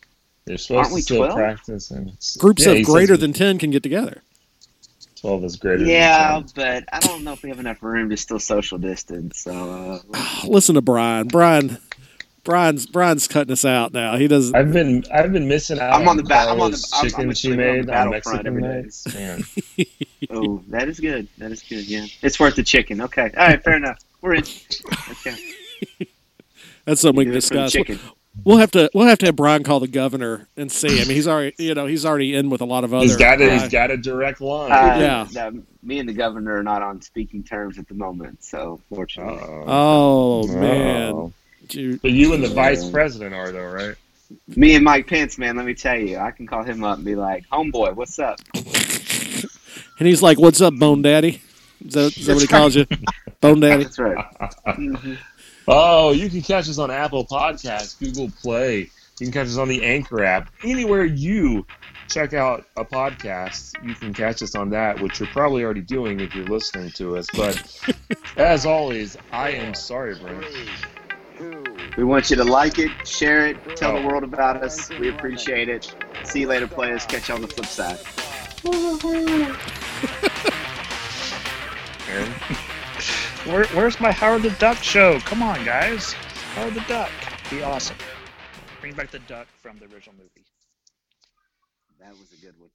they're 0.46 0.58
supposed 0.60 0.78
Aren't 0.78 0.90
to 0.90 0.94
we 0.96 1.02
still 1.02 1.18
12? 1.18 1.34
practice. 1.36 1.90
And 1.92 2.12
Groups 2.38 2.66
yeah, 2.66 2.74
of 2.74 2.84
greater 2.86 3.18
than 3.18 3.34
ten 3.34 3.58
can 3.58 3.72
get 3.72 3.82
together. 3.82 4.22
twelve 5.20 5.44
is 5.44 5.56
greater. 5.56 5.84
Yeah, 5.84 6.34
than 6.34 6.44
10. 6.44 6.54
but 6.56 6.84
I 6.94 7.00
don't 7.00 7.24
know 7.24 7.34
if 7.34 7.42
we 7.42 7.50
have 7.50 7.60
enough 7.60 7.82
room 7.82 8.12
to 8.12 8.18
still 8.18 8.38
social 8.40 8.78
distance. 8.78 9.40
So 9.40 10.02
uh, 10.14 10.38
Listen 10.48 10.76
to 10.76 10.82
Brian. 10.82 11.28
Brian, 11.28 11.80
Brian's 12.44 12.88
Brian's 12.88 13.28
cutting 13.28 13.52
us 13.52 13.64
out 13.66 13.94
now. 13.94 14.18
He 14.18 14.28
doesn't. 14.28 14.56
I've 14.56 14.72
been 14.74 15.04
I've 15.14 15.32
been 15.32 15.48
missing 15.48 15.80
out. 15.80 15.94
I'm 15.94 16.08
on 16.08 16.18
the 16.18 16.24
ba- 16.24 16.36
I'm 16.50 16.60
on 16.60 16.72
the- 16.72 16.78
Carla's 16.78 16.92
I'm- 16.94 17.04
I'm 17.06 17.10
chicken 17.10 17.34
she 17.34 17.50
literally 17.50 17.70
on 17.70 17.76
the 17.78 17.84
made 17.86 17.96
on 17.96 18.10
battlefront 18.12 18.44
Mexican 18.44 18.48
every 18.48 18.62
day. 18.62 18.82
nights. 18.82 19.14
Man, 19.14 19.88
oh, 20.32 20.64
that 20.70 20.88
is 20.90 21.00
good. 21.00 21.28
That 21.38 21.52
is 21.52 21.62
good. 21.62 21.86
Yeah, 21.88 22.06
it's 22.22 22.40
worth 22.40 22.56
the 22.56 22.64
chicken. 22.64 23.02
Okay, 23.02 23.30
all 23.38 23.48
right, 23.48 23.64
fair 23.64 23.76
enough. 23.78 24.00
We're 24.22 24.36
in. 24.36 24.44
Okay, 25.12 25.36
That's 26.86 27.02
something 27.02 27.18
we 27.18 27.26
can 27.26 27.34
do 27.34 27.38
it 27.38 27.44
for 27.44 27.54
the 27.56 27.64
discuss. 27.70 28.00
We'll 28.46 28.58
have 28.58 28.72
to 28.72 28.90
we'll 28.94 29.08
have 29.08 29.18
to 29.20 29.26
have 29.28 29.36
Brian 29.36 29.62
call 29.64 29.80
the 29.82 29.88
governor 29.90 30.48
and 30.56 30.72
see. 30.72 30.88
I 31.02 31.04
mean, 31.04 31.16
he's 31.16 31.28
already 31.28 31.54
you 31.60 31.76
know 31.76 31.86
he's 31.86 32.06
already 32.06 32.34
in 32.34 32.50
with 32.50 32.62
a 32.62 32.66
lot 32.66 32.84
of 32.84 32.94
other. 32.94 33.04
he's 33.04 33.18
got 33.18 33.42
a, 33.42 33.50
uh, 33.52 33.60
he's 33.60 33.70
got 33.70 33.92
a 33.92 33.98
direct 33.98 34.40
line. 34.42 34.72
Uh, 34.72 34.98
Yeah. 35.36 35.50
no, 35.52 35.62
me 35.84 36.00
and 36.00 36.08
the 36.08 36.14
governor 36.14 36.56
are 36.58 36.64
not 36.64 36.82
on 36.82 37.02
speaking 37.02 37.44
terms 37.44 37.78
at 37.78 37.88
the 37.90 37.94
moment, 37.94 38.44
so 38.44 38.80
fortunately. 38.90 39.38
Uh-oh. 39.38 39.66
oh 39.68 40.48
man, 40.48 41.10
Uh-oh. 41.14 41.34
Dude, 41.68 42.02
But 42.02 42.12
you 42.12 42.34
and 42.34 42.44
the 42.44 42.50
vice 42.50 42.90
president 42.90 43.34
are 43.34 43.52
though, 43.52 43.66
right? 43.66 43.96
Me 44.56 44.76
and 44.76 44.84
Mike 44.86 45.08
Pence, 45.08 45.38
man, 45.38 45.58
let 45.58 45.66
me 45.66 45.74
tell 45.74 45.98
you, 46.00 46.18
I 46.18 46.32
can 46.32 46.48
call 46.48 46.64
him 46.64 46.84
up 46.84 46.98
and 46.98 47.06
be 47.06 47.16
like, 47.16 47.46
"Homeboy, 47.50 47.96
what's 47.96 48.18
up?" 48.20 48.40
and 48.56 50.08
he's 50.08 50.22
like, 50.22 50.40
"What's 50.40 50.62
up, 50.62 50.74
Bone 50.76 51.02
Daddy?" 51.02 51.42
Is 51.86 51.94
that, 51.94 52.18
is 52.18 52.26
that 52.28 52.34
what 52.34 52.42
he 52.42 52.48
calls 52.48 52.76
you, 52.76 52.86
Bone 53.42 53.60
Daddy? 53.60 53.84
That's 53.84 54.00
right. 54.00 54.18
Mhm. 54.68 55.18
Oh, 55.68 56.12
you 56.12 56.28
can 56.28 56.42
catch 56.42 56.68
us 56.68 56.80
on 56.80 56.90
Apple 56.90 57.24
Podcasts, 57.26 57.98
Google 58.00 58.32
Play. 58.42 58.78
You 59.20 59.28
can 59.28 59.32
catch 59.32 59.46
us 59.46 59.58
on 59.58 59.68
the 59.68 59.84
Anchor 59.86 60.24
app. 60.24 60.50
Anywhere 60.64 61.06
you 61.06 61.68
check 62.10 62.34
out 62.34 62.66
a 62.78 62.84
podcast, 62.84 63.74
you 63.88 63.94
can 63.94 64.12
catch 64.12 64.42
us 64.42 64.56
on 64.56 64.72
that, 64.72 65.00
which 65.00 65.20
you're 65.20 65.30
probably 65.30 65.64
already 65.64 65.82
doing 65.82 66.20
if 66.20 66.34
you're 66.34 66.46
listening 66.48 66.90
to 66.94 67.16
us. 67.16 67.28
But 67.38 67.62
as 68.38 68.66
always, 68.66 69.18
I 69.32 69.52
am 69.52 69.76
sorry, 69.76 70.16
Brent. 70.16 70.46
Three, 71.92 71.96
two, 71.96 72.02
We 72.02 72.04
want 72.04 72.30
you 72.30 72.36
to 72.38 72.44
like 72.44 72.80
it, 72.80 72.92
share 73.08 73.48
it, 73.48 73.58
tell 73.76 73.96
Oh. 73.96 74.02
the 74.02 74.08
world 74.08 74.24
about 74.24 74.64
us. 74.64 74.90
We 74.90 75.10
appreciate 75.10 75.70
it. 75.70 75.94
See 76.24 76.42
you 76.42 76.48
later, 76.48 76.68
players. 76.68 77.06
Catch 77.06 77.30
you 77.30 77.36
on 77.36 77.42
the 77.42 77.48
flip 77.48 77.66
side. 77.68 78.00
Where, 83.46 83.66
where's 83.68 84.00
my 84.00 84.12
Howard 84.12 84.44
the 84.44 84.52
Duck 84.52 84.78
show? 84.78 85.20
Come 85.22 85.42
on, 85.42 85.64
guys. 85.66 86.14
Howard 86.56 86.74
the 86.76 86.82
Duck. 86.82 87.10
Be 87.50 87.64
awesome. 87.64 87.96
Bring 88.82 88.94
back 88.94 89.12
the 89.12 89.20
duck 89.20 89.48
from 89.62 89.78
the 89.80 89.86
original 89.86 90.16
movie. 90.18 90.46
That 92.00 92.12
was 92.12 92.32
a 92.34 92.42
good 92.44 92.56
one. 92.60 92.70